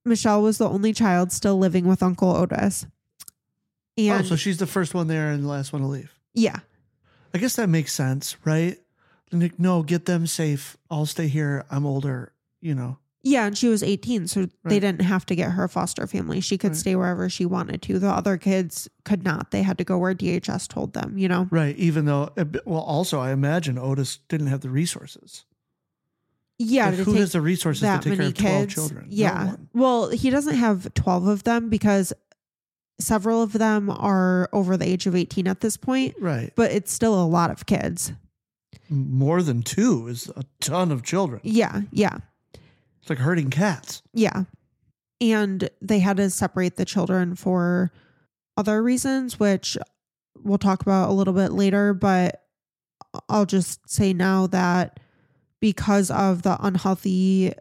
[0.05, 2.87] Michelle was the only child still living with Uncle Otis.
[3.99, 6.13] And oh, so she's the first one there and the last one to leave.
[6.35, 6.61] yeah,
[7.35, 8.79] I guess that makes sense, right?
[9.33, 10.77] Like, no, get them safe.
[10.91, 11.65] I'll stay here.
[11.71, 12.33] I'm older.
[12.61, 12.99] You know.
[13.23, 16.41] Yeah, and she was 18, so they didn't have to get her foster family.
[16.41, 16.77] She could Right.
[16.77, 17.99] stay wherever she wanted to.
[17.99, 19.51] The other kids could not.
[19.51, 21.49] They had to go where DHS told them, you know?
[21.51, 21.77] Right.
[21.77, 25.45] Even though, uh, well, also, I imagine Otis didn't have the resources.
[26.59, 28.75] Yeah, Like, who has the resources to that take care many of 12 kids.
[28.75, 29.07] children?
[29.11, 29.47] Yeah.
[29.47, 29.69] one.
[29.75, 32.13] well, he doesn't have 12 of them because
[32.99, 36.53] several of them are over the age of 18 at this point, Right.
[36.57, 38.13] but it's still a lot of kids.
[38.89, 41.41] More than two is a ton of children.
[41.45, 42.19] Yeah, yeah.
[43.01, 44.03] It's like herding cats.
[44.15, 44.45] Yeah.
[45.21, 47.91] And they had to separate the children for
[48.57, 49.77] other reasons, which
[50.43, 51.95] we'll talk about a little bit later.
[51.95, 52.43] But
[53.29, 55.01] I'll just say now that
[55.61, 57.53] because of the unhealthy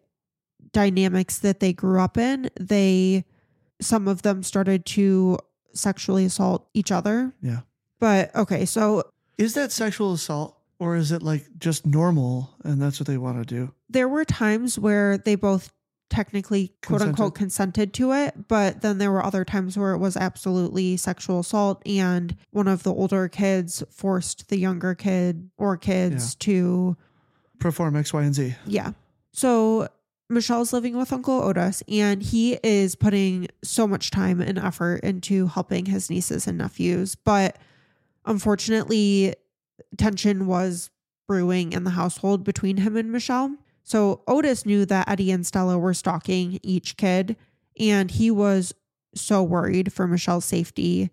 [0.74, 3.24] dynamics that they grew up in, they,
[3.82, 5.38] some of them started to
[5.74, 7.34] sexually assault each other.
[7.42, 7.62] Yeah.
[8.00, 9.04] But okay, so
[9.38, 13.46] Is that sexual assault or is it like just normal and that's what they want
[13.46, 13.74] to do?
[13.90, 15.72] there were times where they both
[16.10, 20.16] technically quote unquote consented to it, but then there were other times where it was
[20.18, 26.36] absolutely sexual assault and one of the older kids forced the younger kid or kids
[26.36, 26.96] to
[27.60, 28.56] Perform X, Y, and Z.
[28.66, 28.92] yeah.
[29.34, 29.88] So
[30.30, 35.48] Michelle's living with Uncle Otis and he is putting so much time and effort into
[35.48, 37.58] helping his nieces and nephews, but
[38.26, 39.36] unfortunately
[39.98, 40.90] tension was
[41.28, 43.56] brewing in the household between him and Michelle.
[43.84, 47.36] So Otis knew that Eddie and Stella were stalking each kid,
[47.80, 48.74] and he was
[49.14, 51.12] so worried for Michelle's safety.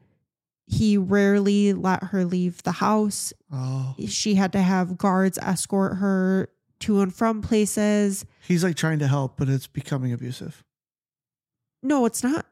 [0.67, 3.33] He rarely let her leave the house.
[3.53, 3.95] Oh.
[4.07, 6.49] She had to have guards escort her
[6.83, 8.25] to and from places.
[8.47, 10.63] He's like trying to help, but it's becoming abusive.
[11.83, 12.47] No, it's not.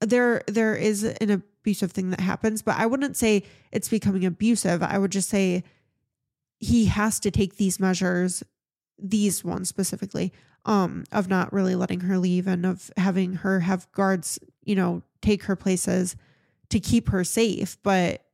[0.00, 4.82] There there is an abusive thing that happens, but I wouldn't say it's becoming abusive.
[4.82, 5.62] I would just say
[6.58, 8.42] he has to take these measures,
[8.98, 10.32] these ones specifically,
[10.64, 15.02] um, of not really letting her leave and of having her have guards, you know,
[15.20, 16.16] take her places
[16.70, 17.76] to keep her safe.
[17.82, 18.24] But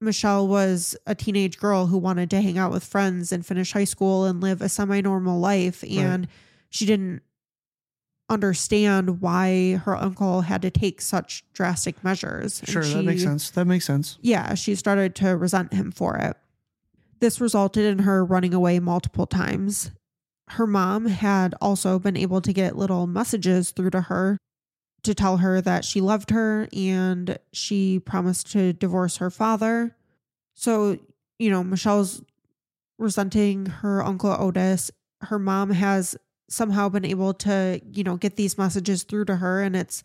[0.00, 3.84] Michelle was a teenage girl who wanted to hang out with friends and finish high
[3.84, 5.84] school and live a semi normal life.
[5.84, 6.26] And
[6.70, 7.22] she didn't
[8.28, 12.62] understand why her uncle had to take such drastic measures.
[12.64, 13.50] Sure, that makes sense.
[13.50, 14.18] That makes sense.
[14.22, 16.36] yeah, she started to resent him for it.
[17.18, 19.90] This resulted in her running away multiple times.
[20.48, 24.38] Her mom had also been able to get little messages through to her
[25.02, 29.96] to tell her that she loved her and she promised to divorce her father.
[30.54, 30.98] So,
[31.38, 32.22] you know, Michelle's
[32.98, 34.90] resenting her uncle Otis.
[35.22, 36.16] Her mom has
[36.48, 40.02] somehow been able to, you know, get these messages through to her and it's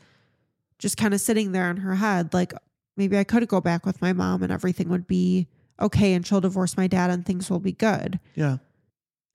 [0.77, 2.53] just kind of sitting there in her head like
[2.97, 5.47] maybe I could go back with my mom and everything would be
[5.79, 8.19] okay and she'll divorce my dad and things will be good.
[8.35, 8.57] Yeah.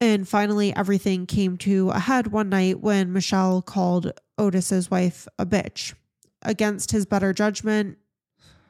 [0.00, 5.44] And finally, everything came to a head one night when Michelle called Otis's wife a
[5.44, 5.94] bitch.
[6.42, 7.98] Against his better judgment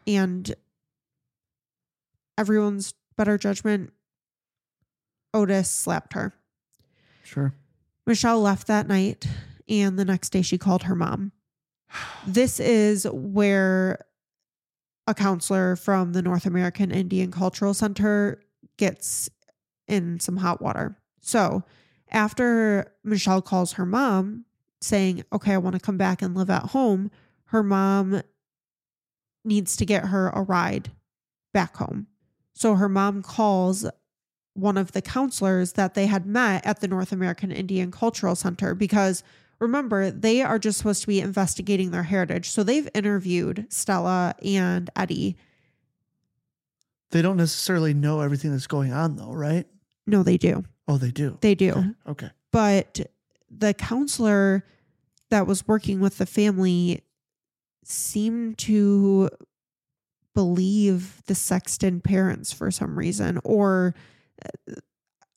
[0.09, 0.53] and
[2.37, 3.93] everyone's better judgment,
[5.33, 6.35] Otis slapped her.
[7.22, 7.55] Sure.
[8.07, 9.24] Michelle left that night,
[9.68, 11.33] and the next day she called her mom.
[12.26, 14.05] This is where
[15.07, 18.43] a counselor from the North American Indian Cultural Center
[18.76, 19.31] gets
[19.89, 20.97] in some hot water.
[21.21, 21.64] So,
[22.11, 24.45] after Michelle calls her mom
[24.81, 27.11] saying, Okay, I want to come back and live at home,
[27.47, 28.23] her mom
[29.45, 30.91] needs to get her a ride
[31.53, 32.07] back home.
[32.55, 33.87] So, her mom calls
[34.55, 38.75] one of the counselors that they had met at the North American Indian Cultural Center
[38.75, 39.23] because
[39.61, 42.51] remember, they are just supposed to be investigating their heritage.
[42.51, 45.37] So they've interviewed Stella and Eddie.
[47.11, 49.66] They don't necessarily know everything that's going on, though, right?
[50.07, 50.64] No, they do.
[50.91, 51.38] Oh, they do.
[51.41, 51.70] They do.
[51.70, 51.93] Okay.
[52.09, 52.30] okay.
[52.51, 53.01] But
[53.49, 54.64] the counselor
[55.30, 57.03] that was working with the family
[57.84, 59.30] seemed to
[60.34, 63.95] believe the Sexton parents for some reason, or
[64.45, 64.74] uh,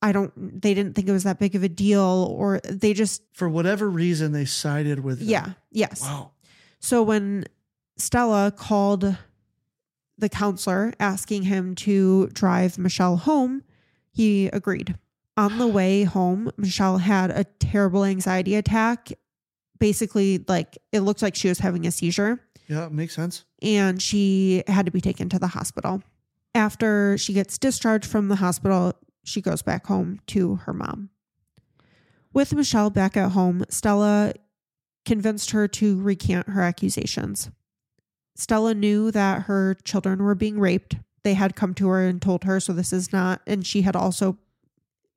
[0.01, 3.21] I don't, they didn't think it was that big of a deal, or they just,
[3.33, 5.19] For whatever reason, they sided with.
[5.19, 5.29] them.
[5.29, 6.01] yeah, yes.
[6.01, 6.31] Wow.
[6.79, 7.45] So when
[7.97, 9.15] Stella called
[10.17, 13.63] the counselor asking him to drive Michelle home,
[14.11, 14.95] he agreed.
[15.35, 19.11] On the way home, Michelle had a terrible anxiety attack.
[19.79, 23.43] Basically, like it looked like she was having a seizure Yeah, makes sense.
[23.61, 26.01] and she had to be taken to the hospital.
[26.55, 31.09] After she gets discharged from the hospital, she goes back home to her mom.
[32.31, 34.33] With Michelle back at home, Stella
[35.05, 37.49] convinced her to recant her accusations.
[38.35, 40.95] Stella knew that her children were being raped.
[41.23, 43.95] They had come to her and told her, so this is not, and she had
[43.95, 44.37] also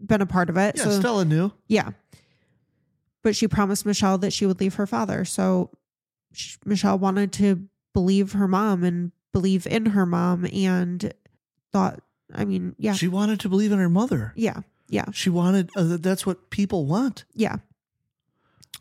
[0.00, 0.76] been a part of it.
[0.76, 1.52] Yeah, so, Stella knew.
[1.68, 1.90] yeah.
[3.22, 5.24] But she promised Michelle that she would leave her father.
[5.24, 5.70] So
[6.32, 11.12] sh Michelle wanted to believe her mom and believe in her mom and
[11.72, 12.00] thought,
[12.32, 12.92] I mean, yeah.
[12.94, 14.32] She wanted to believe in her mother.
[14.36, 14.60] yeah.
[14.88, 15.06] Yeah.
[15.12, 15.70] She wanted.
[15.76, 17.24] Uh, that's what people want.
[17.34, 17.56] Yeah.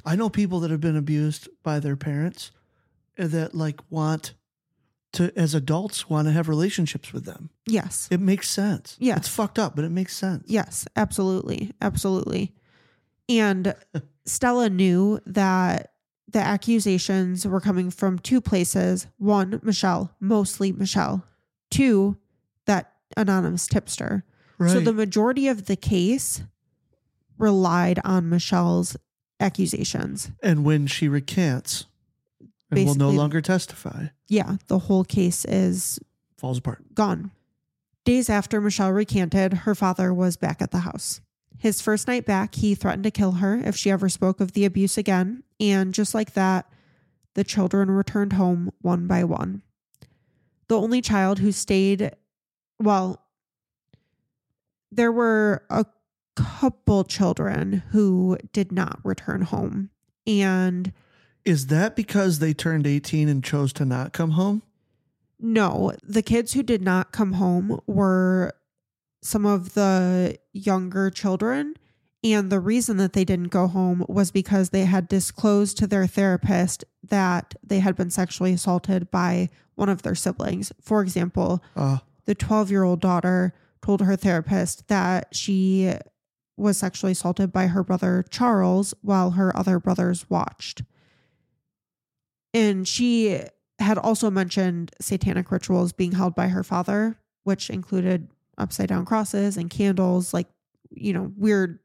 [0.06, 2.52] I know people that have been abused by their parents
[3.18, 4.36] uh, that like want
[5.16, 7.50] to, as adults, want to have relationships with them.
[7.66, 8.08] Yes.
[8.12, 8.96] It makes sense.
[9.00, 9.18] Yes.
[9.20, 10.44] It's fucked up, but it makes sense.
[10.48, 10.88] Yes.
[10.96, 11.72] Absolutely.
[11.82, 12.54] Absolutely.
[13.28, 13.74] And
[14.26, 15.94] Stella knew that
[16.28, 21.26] the accusations were coming from two places one, Michelle, mostly Michelle,
[21.70, 22.18] two,
[22.66, 24.26] that anonymous tipster.
[24.58, 24.72] Right.
[24.72, 26.42] So the majority of the case
[27.38, 28.96] relied on Michelle's
[29.40, 30.32] accusations.
[30.42, 31.86] and when she recants
[32.72, 36.00] and will no longer testify, Yeah, the whole case is
[36.38, 36.94] falls apart.
[36.96, 37.32] gone.
[38.04, 41.22] Days after Michelle recanted, her father was back at the house.
[41.58, 44.66] His first night back, he threatened to kill her if she ever spoke of the
[44.66, 45.44] abuse again.
[45.60, 46.70] And just like that,
[47.34, 49.62] the children returned home one by one.
[50.68, 52.12] The only child who stayed,
[52.80, 53.22] well,
[54.92, 55.86] there were a
[56.36, 59.90] couple children who did not return home.
[60.28, 60.92] And
[61.46, 64.64] Is that because they turned 18 and chose to not come home?
[65.40, 68.54] No, the kids who did not come home were
[69.22, 71.76] some of the younger children.
[72.24, 76.08] And the reason that they didn't go home was because they had disclosed to their
[76.08, 80.72] therapist that they had been sexually assaulted by one of their siblings.
[80.82, 85.94] For example, Uh, the 12 year old daughter told her therapist that she
[86.58, 90.82] was sexually assaulted by her brother Charles while her other brothers watched.
[92.56, 93.42] And she
[93.80, 99.58] had also mentioned satanic rituals being held by her father, which included upside down crosses
[99.58, 100.48] and candles, like,
[100.90, 101.80] you know, weird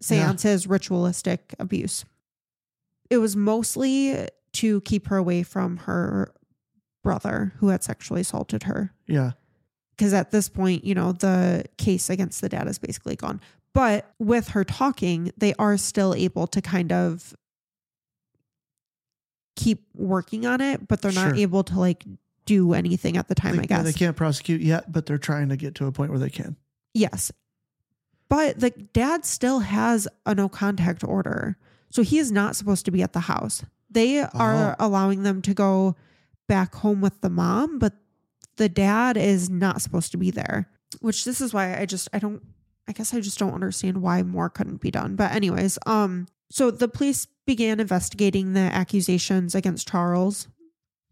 [0.00, 2.04] seances, ritualistic abuse.
[3.08, 6.34] It was mostly to keep her away from her
[7.04, 9.32] brother who had sexually assaulted her yeah.
[9.96, 13.40] because at this point, you know, the case against the dad is basically gone.
[13.72, 17.34] But with her talking, they are still able to kind of
[19.56, 21.34] keep working on it, but they're not Sure.
[21.36, 22.04] able to like
[22.46, 23.84] do anything at the time, they, I guess.
[23.84, 26.56] They can't prosecute yet, but they're trying to get to a point where they can.
[26.92, 27.32] Yes.
[28.28, 31.56] But the dad still has a no contact order.
[31.90, 33.64] So he is not supposed to be at the house.
[33.90, 35.94] They are allowing them to go
[36.48, 37.92] back home with the mom, but
[38.56, 40.68] the dad is not supposed to be there.
[41.00, 42.42] Which this is why I just I don't
[42.88, 45.16] I guess I just don't understand why more couldn't be done.
[45.16, 50.48] But anyways, um so the police began investigating the accusations against Charles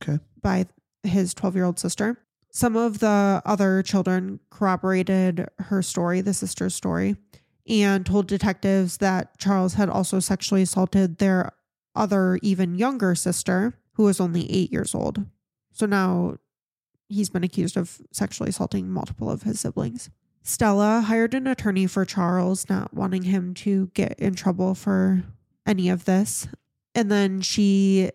[0.03, 0.19] Okay.
[0.41, 0.67] by
[1.03, 2.19] his 12-year-old sister.
[2.51, 7.17] Some of the other children corroborated her story, the sister's story,
[7.69, 11.53] and told detectives that Charles had also sexually assaulted their
[11.95, 15.25] other, even younger sister, who was only eight years old.
[15.73, 16.37] So now
[17.09, 20.11] he's been accused of sexually assaulting multiple of his siblings.
[20.43, 25.23] Stella hired an attorney for Charles, not wanting him to get in trouble for
[25.67, 26.47] any of this.
[26.95, 28.11] And then she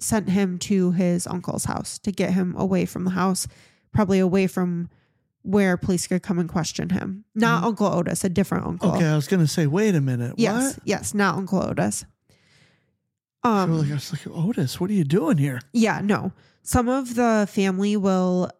[0.00, 3.48] sent him to his uncle's house to get him away from the house,
[3.92, 4.88] probably away from
[5.42, 7.24] where police could come and question him.
[7.34, 8.94] Not Uncle Otis, a different uncle.
[8.94, 10.34] Okay, I was gonna say, wait a minute.
[10.36, 10.82] Yes, What?
[10.84, 12.04] yes, not Uncle Otis.
[13.44, 15.60] Um, was like, I was like, Otis, what are you doing here?
[15.72, 16.32] yeah, no.
[16.62, 18.50] Some of the family will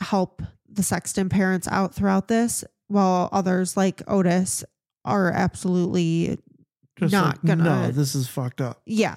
[0.00, 4.64] help the Sexton parents out throughout this, while others, like Otis,
[5.04, 6.38] are absolutely
[6.98, 7.64] Just not like, gonna.
[7.64, 8.82] No, this is fucked up.
[8.86, 9.16] Yeah.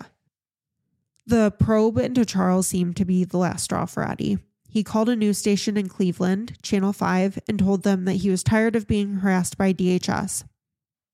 [1.27, 4.37] The probe into Charles seemed to be the last straw for Eddie.
[4.69, 8.43] He called a news station in Cleveland, Channel 5, and told them that he was
[8.43, 10.43] tired of being harassed by DHS.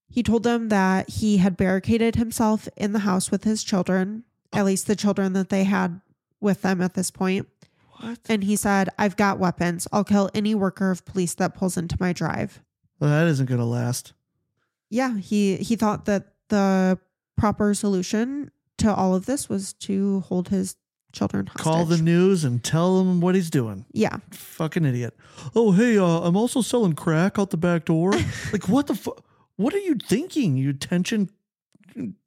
[0.10, 4.66] He told them that he had barricaded himself in the house with his children, at
[4.66, 6.02] least the children that they had
[6.42, 7.48] with them at this point.
[8.00, 8.20] What?
[8.28, 9.88] And he said, I've got weapons.
[9.94, 12.62] I'll kill any worker of police that pulls into my drive.
[13.00, 14.14] Well, that isn't gonna last.
[14.90, 17.00] yeah, he he thought that the
[17.38, 20.76] proper solution to all of this was to hold his
[21.12, 21.64] children hostage.
[21.64, 23.86] Call the news and tell them what he's doing.
[23.92, 25.16] yeah, Fucking idiot.
[25.56, 28.12] Oh, hey, uh, I'm also selling crack out the back door.
[28.54, 29.24] like, what the fuck?
[29.56, 30.56] What are you thinking?
[30.58, 31.30] You attention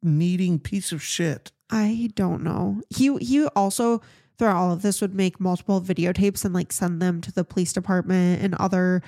[0.03, 1.53] needing piece of shit.
[1.71, 2.83] I don't know.
[2.91, 4.03] He he also
[4.39, 7.73] throughout all of this would make multiple videotapes and like send them to the police
[7.73, 9.03] department and other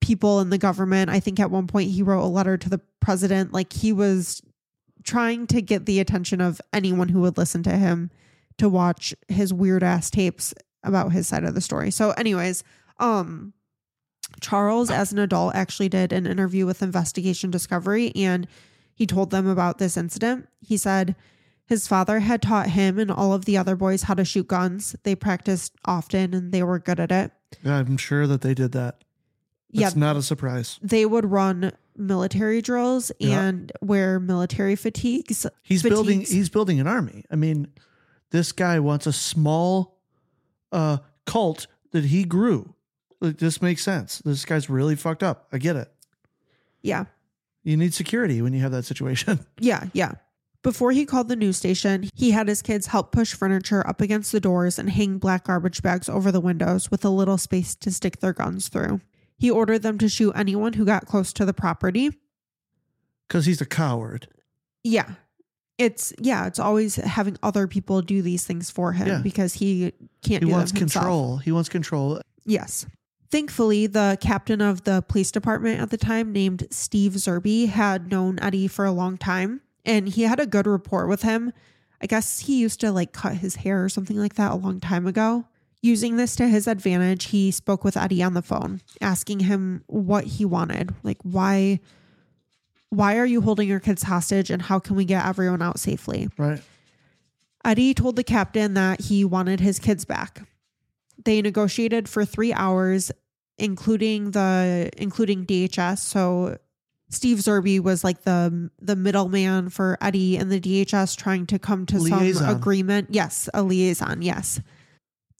[0.00, 1.10] people in the government.
[1.10, 3.52] I think at one point he wrote a letter to the president.
[3.52, 4.42] Like he was
[5.04, 8.10] trying to get the attention of anyone who would listen to him
[8.58, 11.90] to watch his weird ass tapes about his side of the story.
[11.90, 12.64] So, anyways,
[12.98, 13.52] um,
[14.40, 18.46] Charles, as an adult, actually did an interview with Investigation Discovery and
[18.94, 20.48] he told them about this incident.
[20.60, 21.14] He said
[21.66, 24.96] his father had taught him and all of the other boys how to shoot guns.
[25.04, 27.30] They practiced often and they were good at it.
[27.62, 29.04] Yeah, I'm sure that they did that.
[29.70, 30.78] Yeah, It's not a surprise.
[30.82, 33.42] they would run military drills Yeah.
[33.42, 35.46] and wear military fatigues.
[35.62, 36.20] He's building.
[36.22, 37.24] He's building an army.
[37.30, 37.68] I mean,
[38.30, 39.98] this guy wants a small
[40.72, 42.74] uh, cult that he grew.
[43.20, 44.18] Like, this makes sense.
[44.24, 45.48] This guy's really fucked up.
[45.52, 45.92] I get it.
[46.82, 47.06] yeah.
[47.64, 49.44] You need security when you have that situation.
[49.60, 50.12] Yeah, yeah.
[50.62, 54.32] Before he called the news station, he had his kids help push furniture up against
[54.32, 57.90] the doors and hang black garbage bags over the windows with a little space to
[57.90, 59.00] stick their guns through.
[59.38, 62.10] He ordered them to shoot anyone who got close to the property.
[63.26, 64.28] Because he's a coward.
[64.82, 65.12] Yeah.
[65.78, 69.20] It's yeah, it's always having other people do these things for him Yeah.
[69.22, 71.36] because he can't He do wants control.
[71.36, 72.20] He wants control.
[72.44, 72.84] Yes.
[73.30, 78.38] Thankfully, the captain of the police department at the time, named Steve Zerby, had known
[78.40, 81.52] Eddie for a long time and he had a good rapport with him.
[82.00, 84.80] I guess he used to like cut his hair or something like that a long
[84.80, 85.44] time ago.
[85.80, 90.24] Using this to his advantage, he spoke with Eddie on the phone, asking him what
[90.24, 90.94] he wanted.
[91.04, 91.80] Like, why
[92.90, 96.30] why are you holding your kids hostage and how can we get everyone out safely?
[96.38, 96.62] Right.
[97.64, 100.42] Eddie told the captain that he wanted his kids back.
[101.24, 103.12] They negotiated for three hours,
[103.58, 105.98] including the including DHS.
[105.98, 106.58] So
[107.10, 111.84] Steve Zerby was like the the middleman for Eddie and the DHS trying to come
[111.86, 113.08] to some agreement.
[113.10, 114.22] Yes, a liaison.
[114.22, 114.60] Yes.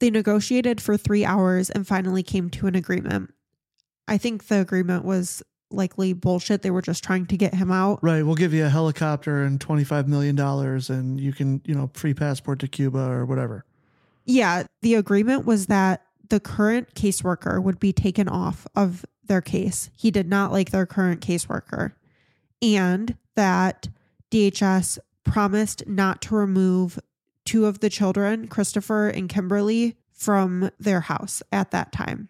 [0.00, 3.32] They negotiated for three hours and finally came to an agreement.
[4.06, 6.62] I think the agreement was likely bullshit.
[6.62, 8.02] They were just trying to get him out.
[8.02, 8.22] Right.
[8.22, 12.60] We'll give you a helicopter and $25 million and you can, you know, free passport
[12.60, 13.64] to Cuba or whatever.
[14.24, 19.90] Yeah, the agreement was that the current caseworker would be taken off of their case.
[19.96, 21.92] He did not like their current caseworker.
[22.60, 23.88] And that
[24.30, 26.98] DHS promised not to remove
[27.48, 32.28] two of the children, Christopher and Kimberly, from their house at that time.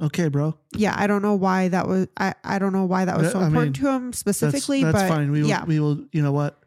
[0.00, 0.56] Okay, bro.
[0.76, 3.40] Yeah, I don't know why that was I, I don't know why that was so
[3.40, 5.32] I important mean, to him specifically, that's, that's but fine.
[5.32, 5.64] We will, yeah.
[5.64, 6.62] we will, you know what?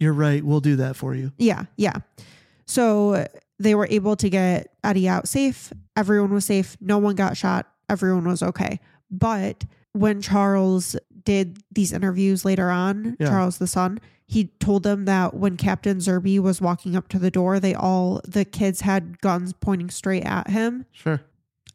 [0.00, 0.44] You're right.
[0.44, 1.32] We'll do that for you.
[1.38, 1.98] Yeah, yeah.
[2.66, 3.28] So
[3.60, 5.72] they were able to get Eddie out safe.
[5.96, 6.76] Everyone was safe.
[6.80, 7.68] No one got shot.
[7.88, 8.80] Everyone was okay.
[9.08, 13.28] But when Charles did these interviews later on, Yeah.
[13.28, 17.30] Charles the son, he told them that when Captain Zerby was walking up to the
[17.30, 20.86] door, they all the kids had guns pointing straight at him.
[20.92, 21.20] Sure.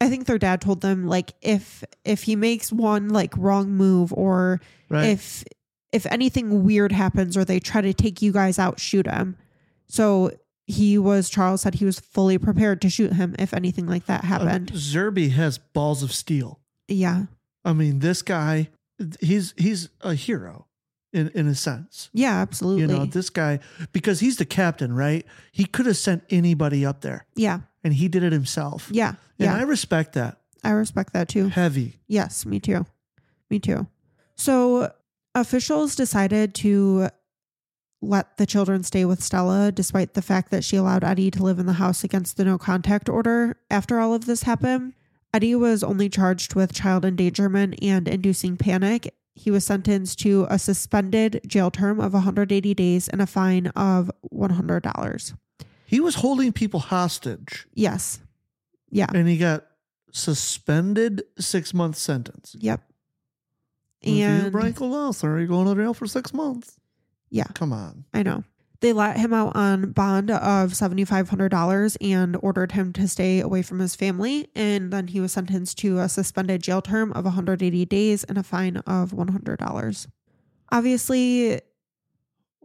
[0.00, 4.12] I think their dad told them like if if he makes one like wrong move
[4.14, 5.10] or Right.
[5.10, 5.44] if
[5.92, 9.36] if anything weird happens or they try to take you guys out, shoot him.
[9.88, 10.30] So
[10.66, 14.24] he was Charles said he was fully prepared to shoot him if anything like that
[14.24, 14.72] Uh, happened.
[14.72, 16.60] Zerby has balls of steel.
[16.88, 17.26] yeah.
[17.64, 18.70] I mean, this guy
[19.20, 20.66] he's he's a hero
[21.12, 22.10] in in a sense.
[22.12, 22.82] Yeah, absolutely.
[22.82, 23.60] You know, this guy
[23.92, 25.26] because he's the captain, right?
[25.52, 28.88] He could have sent anybody up there, yeah, and he did it himself.
[28.90, 29.56] yeah, and yeah.
[29.56, 30.38] I respect that.
[30.62, 31.48] I respect that too.
[31.48, 31.98] Heavy.
[32.06, 32.86] Yes, me too.
[33.48, 33.86] Me too.
[34.36, 34.92] So
[35.34, 37.08] officials decided to
[38.02, 41.58] let the children stay with Stella despite the fact that she allowed Eddie to live
[41.58, 43.56] in the house against the no contact order.
[43.70, 44.94] After all of this happened,
[45.34, 49.14] Eddie was only charged with child endangerment and inducing panic.
[49.34, 54.10] He was sentenced to a suspended jail term of 180 days and a fine of
[54.32, 55.34] $100.
[55.86, 58.20] He was holding people hostage, Yes.
[58.90, 59.06] Yeah.
[59.14, 59.66] and he got
[60.12, 62.54] suspended six month sentence.
[62.58, 62.80] Yep.
[64.02, 66.76] if you And break the law, sir, you're going to jail for six months.
[67.30, 67.44] yeah.
[67.54, 68.04] Come on.
[68.12, 68.44] I know.
[68.80, 73.78] They let him out on bond of $7,500 and ordered him to stay away from
[73.78, 74.48] his family.
[74.54, 78.42] And then he was sentenced to a suspended jail term of 180 days and a
[78.42, 80.06] fine of $100.
[80.72, 81.60] Obviously,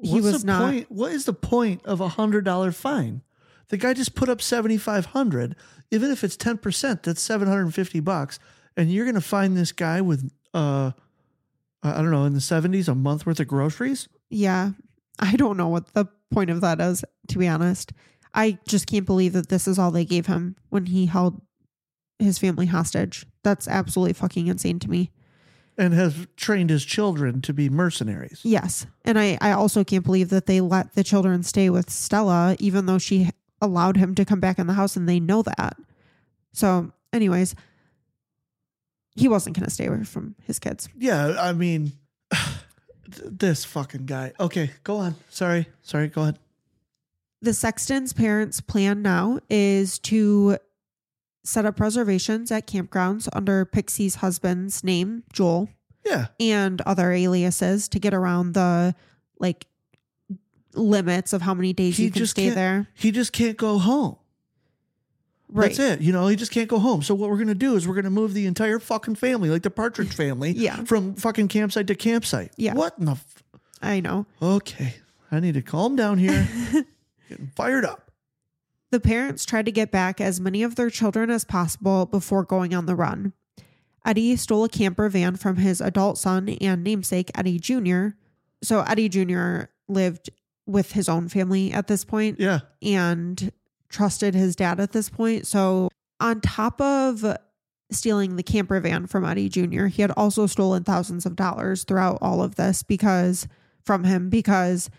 [0.01, 0.61] he What's was the not.
[0.61, 0.91] Point?
[0.91, 3.22] What is the point of a hundred dollar fine?
[3.70, 5.55] The guy just put up seventy five hundred.
[5.89, 8.38] Even if it's ten percent, that's seven hundred and fifty bucks.
[8.78, 10.91] And you're gonna find this guy with uh,
[11.82, 14.07] I don't know, in the seventies, a month worth of groceries.
[14.30, 14.72] Yeah.
[15.20, 17.93] I don't know what the point of that is, to be honest.
[18.34, 21.41] I just can't believe that this is all they gave him when he held
[22.20, 23.26] his family hostage.
[23.43, 25.11] That's absolutely fucking insane to me.
[25.78, 28.39] and has trained his children to be mercenaries.
[28.43, 28.86] Yes.
[29.03, 32.86] And I, I also can't believe that they let the children stay with Stella, even
[32.86, 33.30] though she
[33.61, 35.78] allowed him to come back in the house and they know that.
[36.53, 37.55] So, anyways,
[39.16, 40.88] he wasn't going to stay away from his kids.
[40.97, 41.91] Yeah, I mean,
[43.08, 44.34] this fucking guy.
[44.39, 45.16] Okay, go on.
[45.30, 46.08] Sorry, sorry.
[46.08, 46.39] Go ahead.
[47.41, 50.58] The Sexton's parents' plan now is to
[51.43, 55.70] set up reservations at campgrounds under Pixie's husband's name, Joel,
[56.06, 58.95] Yeah, and other aliases to get around the
[59.39, 59.68] like
[60.74, 62.88] limits of how many days he you can just stay there.
[62.95, 64.18] He just can't go home.
[65.48, 65.68] Right.
[65.68, 66.02] That's it.
[66.02, 67.02] You know, he just can't go home.
[67.04, 69.70] So what we're gonna do is we're gonna move the entire fucking family, like the
[69.70, 70.84] Partridge family, Yeah.
[70.86, 72.52] from fucking campsite to campsite.
[72.58, 72.74] Yeah.
[72.74, 73.12] What in the?
[73.14, 73.43] F-
[73.82, 74.26] I know.
[74.41, 74.96] okay,
[75.32, 76.48] I need to calm down here.
[77.30, 78.10] Getting fired up.
[78.91, 82.74] The parents tried to get back as many of their children as possible before going
[82.74, 83.34] on the run.
[84.06, 88.10] Eddie stole a camper van from his adult son and namesake, Eddie Jr.
[88.64, 89.64] So Eddie Jr.
[89.88, 90.30] lived
[90.68, 92.60] with his own family at this point Yeah.
[92.82, 93.52] and
[93.90, 95.48] trusted his dad at this point.
[95.48, 97.26] So, on top of
[97.92, 102.18] stealing the camper van from Eddie Jr., he had also stolen thousands of dollars throughout
[102.22, 103.48] all of this because
[103.84, 104.90] from him, because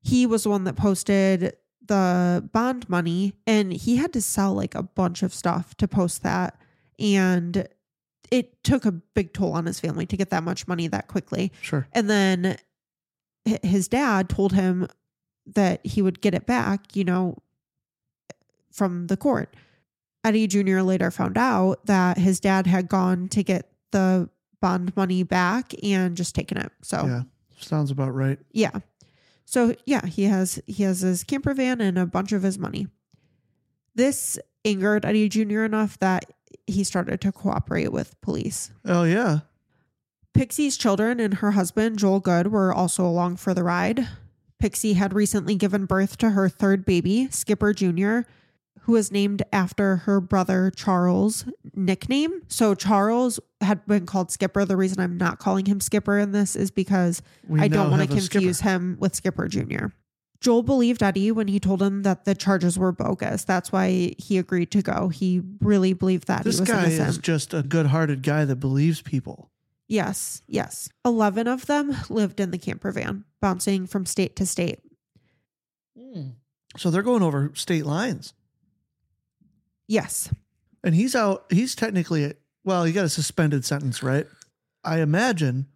[0.00, 1.56] he was the one that posted
[1.86, 6.22] the bond money and he had to sell like a bunch of stuff to post
[6.22, 6.60] that.
[6.98, 7.66] And
[8.30, 11.52] it took a big toll on his family to get that much money that quickly.
[11.60, 11.86] Sure.
[11.92, 12.56] And then
[13.62, 14.86] his dad told him
[15.46, 17.38] that he would get it back, you know,
[18.72, 19.54] from the court.
[20.24, 20.80] Eddie Jr.
[20.80, 24.28] later found out that his dad had gone to get the
[24.60, 26.70] bond money back and just taken it.
[26.82, 27.22] So, Yeah.
[27.58, 28.38] Sounds about right.
[28.52, 28.70] yeah.
[29.44, 32.86] So, yeah, he has he has his camper van and a bunch of his money.
[33.94, 35.64] This angered Eddie Jr.
[35.64, 36.24] enough that
[36.66, 38.70] he started to cooperate with police.
[38.84, 39.40] Oh yeah.
[40.34, 44.08] Pixie's children and her husband, Joel Good, were also along for the ride.
[44.58, 48.20] Pixie had recently given birth to her third baby, Skipper Jr.,
[48.80, 51.44] who was named after her brother Charles'
[51.74, 52.42] nickname.
[52.48, 54.64] So Charles had been called Skipper.
[54.64, 58.02] The reason I'm not calling him Skipper in this is because We I don't want
[58.02, 58.70] to confuse Skipper.
[58.70, 59.86] him with Skipper Jr.
[60.40, 63.44] Joel believed Eddie when he told him that the charges were bogus.
[63.44, 65.08] That's why he agreed to go.
[65.08, 67.08] He really believed that This he was guy innocent.
[67.10, 69.52] is just a good-hearted guy that believes people.
[69.86, 70.88] Yes, yes.
[71.04, 74.80] 11 of them lived in the camper van, bouncing from state to state.
[75.96, 76.30] Hmm.
[76.76, 78.34] So they're going over state lines.
[79.92, 80.32] Yes.
[80.82, 82.32] And he's out, he's technically,
[82.64, 84.26] well, he got a suspended sentence, right?
[84.82, 85.66] I imagine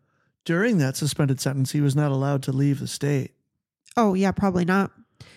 [0.47, 3.32] during that suspended sentence, he was not allowed to leave the state.
[3.97, 4.90] Oh, yeah, probably not.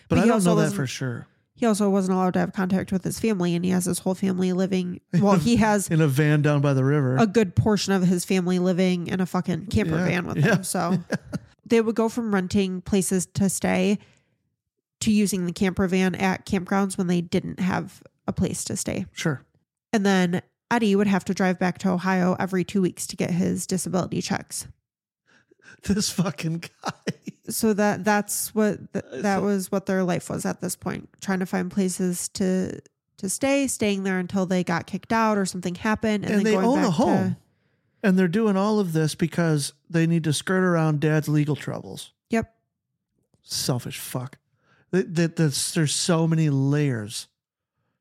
[0.07, 1.27] But, he I don't know that for sure.
[1.56, 4.15] He also wasn't allowed to have contact with his family, and he has his whole
[4.15, 5.01] family living.
[5.14, 7.18] Well, he has In a van down by the river.
[7.18, 10.56] a good portion of his family living in a fucking camper Yeah, van with yeah.
[10.56, 10.64] him.
[10.64, 10.97] So
[11.65, 13.99] they would go from renting places to stay
[15.01, 19.06] to using the camper van at campgrounds when they didn't have a place to stay.
[19.11, 19.43] sure.
[19.91, 20.41] And then
[20.72, 24.22] Eddie would have to drive back to Ohio every two weeks to get his disability
[24.22, 24.68] checks.
[25.84, 26.91] This fucking guy.
[27.49, 31.39] so that that's what th- that was what their life was at this point trying
[31.39, 32.80] to find places to
[33.18, 36.43] to stay staying there until they got kicked out or something happened and, And then
[36.43, 37.30] they going own a home.
[37.31, 37.38] to
[38.03, 42.14] And they're doing all of this because they need to skirt around dad's legal troubles.
[42.30, 42.53] Yep.
[43.43, 44.38] Selfish fuck.
[44.91, 47.27] That, that, there's so many layers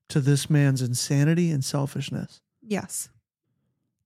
[0.08, 2.40] to this man's insanity and selfishness.
[2.62, 3.08] Yes.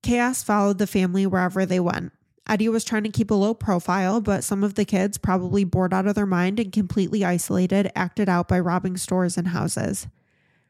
[0.03, 2.13] Chaos followed the family wherever they went.
[2.49, 5.95] Eddie was trying to keep a low profile, but some of the kids, probably bored
[5.95, 10.09] out of their mind and completely isolated, acted out by robbing stores and houses.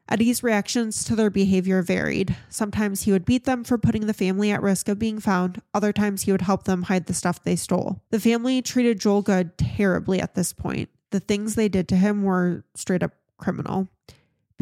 [0.09, 2.37] Eddie's reactions to their behavior varied.
[2.51, 5.93] Sometimes he would beat them for putting the family at risk of being found, other
[5.93, 8.03] times he would help them hide the stuff they stole.
[8.11, 10.91] The family treated Joel Good terribly at this point.
[11.11, 13.89] The things they did to him were straight up criminal.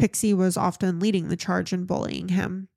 [0.01, 2.69] Pixie was often leading the charge in bullying him.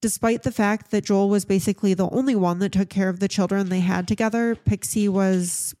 [0.00, 3.28] Despite the fact that Joel was basically the only one that took care of the
[3.28, 5.76] children they had together, Pixie was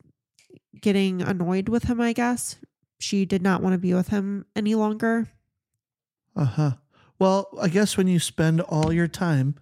[0.80, 2.54] getting annoyed with him, I guess.
[3.00, 5.26] She did not want to be with him any longer.
[6.36, 6.70] Uh huh.
[7.18, 9.56] Well, I guess when you spend all your time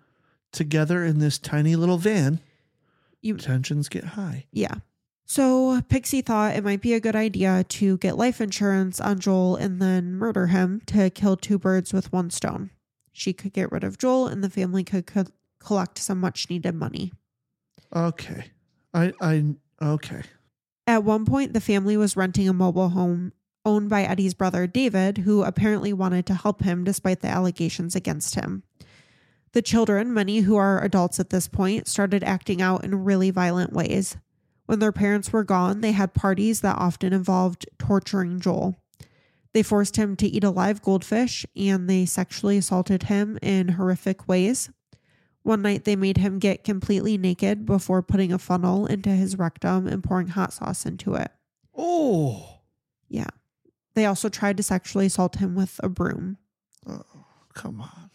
[0.52, 2.40] together in this tiny little van,
[3.22, 4.44] You- tensions get high.
[4.52, 4.74] Yeah.
[5.28, 9.56] So Pixie thought it might be a good idea to get life insurance on Joel
[9.56, 12.70] and then murder him to kill two birds with one stone.
[13.12, 15.26] She could get rid of Joel and the family could co-
[15.60, 17.12] collect some much needed money.
[17.94, 18.46] Okay.
[18.94, 20.22] I, I, okay.
[20.86, 23.34] At one point, the family was renting a mobile home
[23.66, 28.34] owned by Eddie's brother David, who apparently wanted to help him despite the allegations against
[28.34, 28.62] him.
[29.52, 33.74] The children, many who are adults at this point, started acting out in really violent
[33.74, 34.16] ways.
[34.68, 38.76] When their parents were gone, they had parties that often involved torturing Joel.
[39.54, 44.28] They forced him to eat a live goldfish and they sexually assaulted him in horrific
[44.28, 44.68] ways.
[45.42, 49.86] One night, they made him get completely naked before putting a funnel into his rectum
[49.86, 51.30] and pouring hot sauce into it.
[51.74, 52.60] Oh,
[53.08, 53.28] Yeah.
[53.94, 56.36] They also tried to sexually assault him with a broom.
[56.86, 57.24] Oh,
[57.54, 58.07] come on.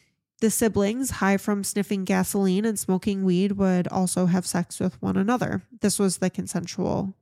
[0.43, 5.15] The siblings, high from sniffing gasoline and smoking weed, would also have sex with one
[5.15, 5.61] another.
[5.79, 7.15] This was the consensual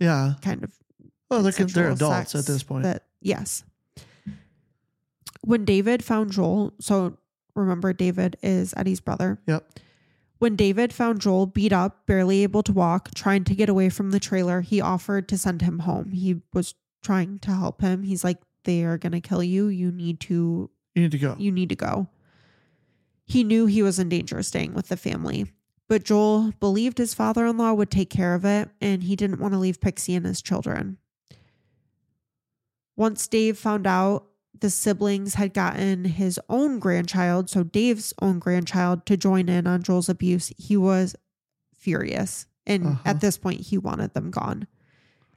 [0.00, 0.32] Yeah.
[0.40, 0.72] kind of
[1.28, 2.84] Well, they're, they're adults at this point.
[2.84, 3.64] That, yes.
[5.42, 7.18] When David found Joel, so
[7.54, 9.38] remember, David is Eddie's brother.
[9.46, 9.68] yep.
[10.38, 14.10] When David found Joel beat up, barely able to walk, trying to get away from
[14.10, 16.12] the trailer, he offered to send him home.
[16.12, 18.04] He was trying to help him.
[18.04, 19.66] He's like, they are going to kill you.
[19.66, 21.36] You need to You need to go.
[21.38, 22.08] you need to go.
[23.28, 25.52] He knew he was in danger staying with the family,
[25.86, 29.38] but Joel believed his father in law would take care of it, and he didn't
[29.38, 30.96] want to leave Pixie and his children.
[32.96, 34.26] Once Dave found out
[34.58, 39.82] the siblings had gotten his own grandchild, so Dave's own grandchild, to join in on
[39.82, 41.14] Joel's abuse, he was
[41.76, 42.46] furious.
[42.66, 43.02] And Uh-huh.
[43.04, 44.66] at this point, he wanted them gone.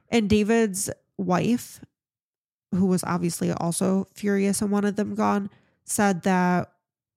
[0.08, 1.80] And David's wife,
[2.72, 5.50] who was obviously also furious and wanted them gone,
[5.84, 6.72] said that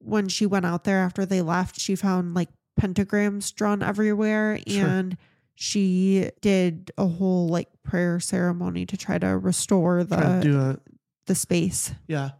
[0.06, 2.49] when she went out there after they left, she found like
[2.80, 4.86] pentagrams drawn everywhere Sure.
[4.88, 5.18] and
[5.56, 10.80] she did a whole like prayer ceremony to try to restore Try to the do
[11.27, 11.94] the space.
[12.07, 12.32] yeah.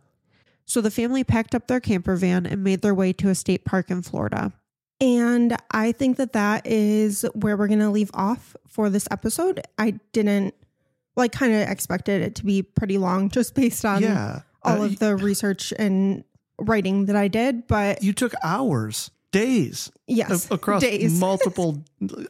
[0.66, 3.66] So the family packed up their camper van and made their way to a state
[3.66, 4.52] park in Florida.
[5.00, 9.62] And I think that that is where we're going to leave off for this episode.
[9.78, 10.56] I didn't
[11.16, 14.42] like kind of expected it to be pretty long just based on yeah.
[14.64, 16.24] all Uh, of the research and
[16.60, 21.20] writing that I did, but You took hours, days, yes, a- across days.
[21.20, 21.84] multiple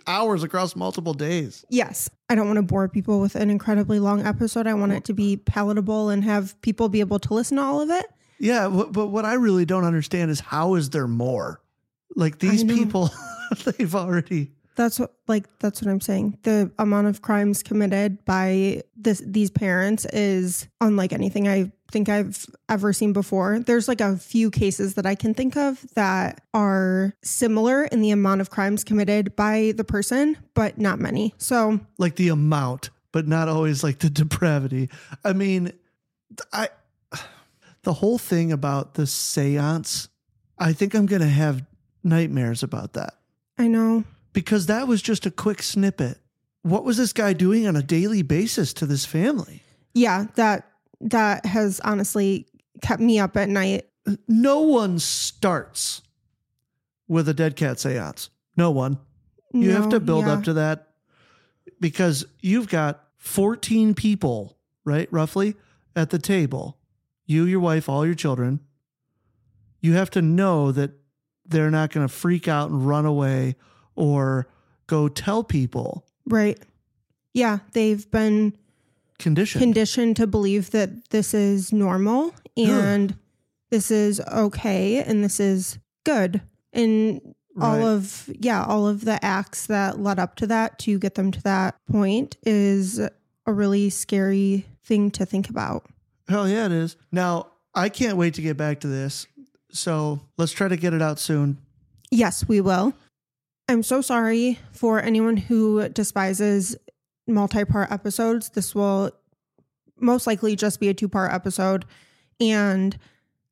[0.08, 1.66] hours across multiple days.
[1.70, 2.10] yes.
[2.28, 4.66] I don't want to bore people with an incredibly long episode.
[4.66, 7.82] I want it to be palatable and have people be able to listen to all
[7.82, 8.08] of it.
[8.40, 11.62] Yeah, but, but what I really don't understand is how is there more?
[12.16, 13.12] Like these people,
[13.78, 14.54] they've already.
[14.76, 16.40] That's what like that's what I'm saying.
[16.42, 22.46] The amount of crimes committed by this these parents is unlike anything I think I've
[22.68, 23.60] ever seen before.
[23.60, 28.12] There's like a few cases that I can think of that are similar in the
[28.12, 31.34] amount of crimes committed by the person, but not many.
[31.38, 34.90] So like the amount, but not always like the depravity.
[35.24, 35.72] I mean,
[36.52, 36.70] I
[37.84, 40.08] the whole thing about the séance,
[40.58, 41.64] I think I'm going to have
[42.04, 43.14] nightmares about that
[43.60, 44.04] I know.
[44.34, 46.18] because that was just a quick snippet.
[46.64, 49.62] What was this guy doing on a daily basis to this family?
[49.94, 50.68] Yeah, that
[51.02, 52.48] that has honestly
[52.82, 53.86] kept me up at night.
[54.28, 56.02] No one starts
[57.08, 58.30] with a dead cat séance.
[58.58, 59.00] No one.
[59.54, 60.34] You have to build yeah.
[60.34, 60.90] up to that
[61.80, 65.08] because you've got 14 people, right?
[65.12, 65.56] Roughly
[65.96, 66.78] at the table.
[67.26, 68.60] You, your wife, all your children.
[69.82, 70.92] You have to know that
[71.46, 73.56] they're not going to freak out and run away
[73.96, 74.48] or
[74.88, 76.60] go tell people Right.
[77.34, 78.58] Yeah, they've been
[79.20, 79.60] condition.
[79.60, 83.16] conditioned to believe that this is normal and
[83.72, 86.42] this is okay and this is good.
[86.74, 87.22] And
[87.60, 87.84] all Right.
[87.88, 91.42] of yeah, all of the acts that led up to that to get them to
[91.44, 95.86] that point is a really scary thing to think about.
[96.28, 96.98] Hell yeah, it is.
[97.12, 99.28] Now, I can't wait to get back to this.
[99.72, 101.58] So let's try to get it out soon.
[102.12, 102.94] Yes, we will.
[103.68, 106.76] I'm so sorry for anyone who despises
[107.28, 108.50] multi part episodes.
[108.50, 109.12] This will
[110.00, 111.86] most likely just be a two part episode.
[112.40, 112.98] And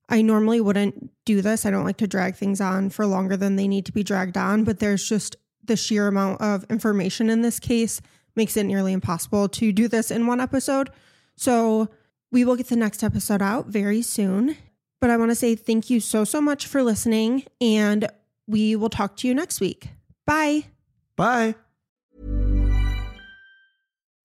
[0.09, 1.65] I normally wouldn't do this.
[1.65, 4.37] I don't like to drag things on for longer than they need to be dragged
[4.37, 8.01] on, but there's just the sheer amount of information in this case
[8.35, 10.89] makes it nearly impossible to do this in one episode.
[11.35, 11.89] So
[12.31, 14.57] we will get the next episode out very soon.
[14.99, 17.43] But I want to say thank you so, so much for listening.
[17.61, 18.07] And
[18.47, 19.89] we will talk to you next week.
[20.25, 20.65] Bye.
[21.15, 21.55] Bye.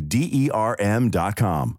[0.00, 1.78] D E R M.com.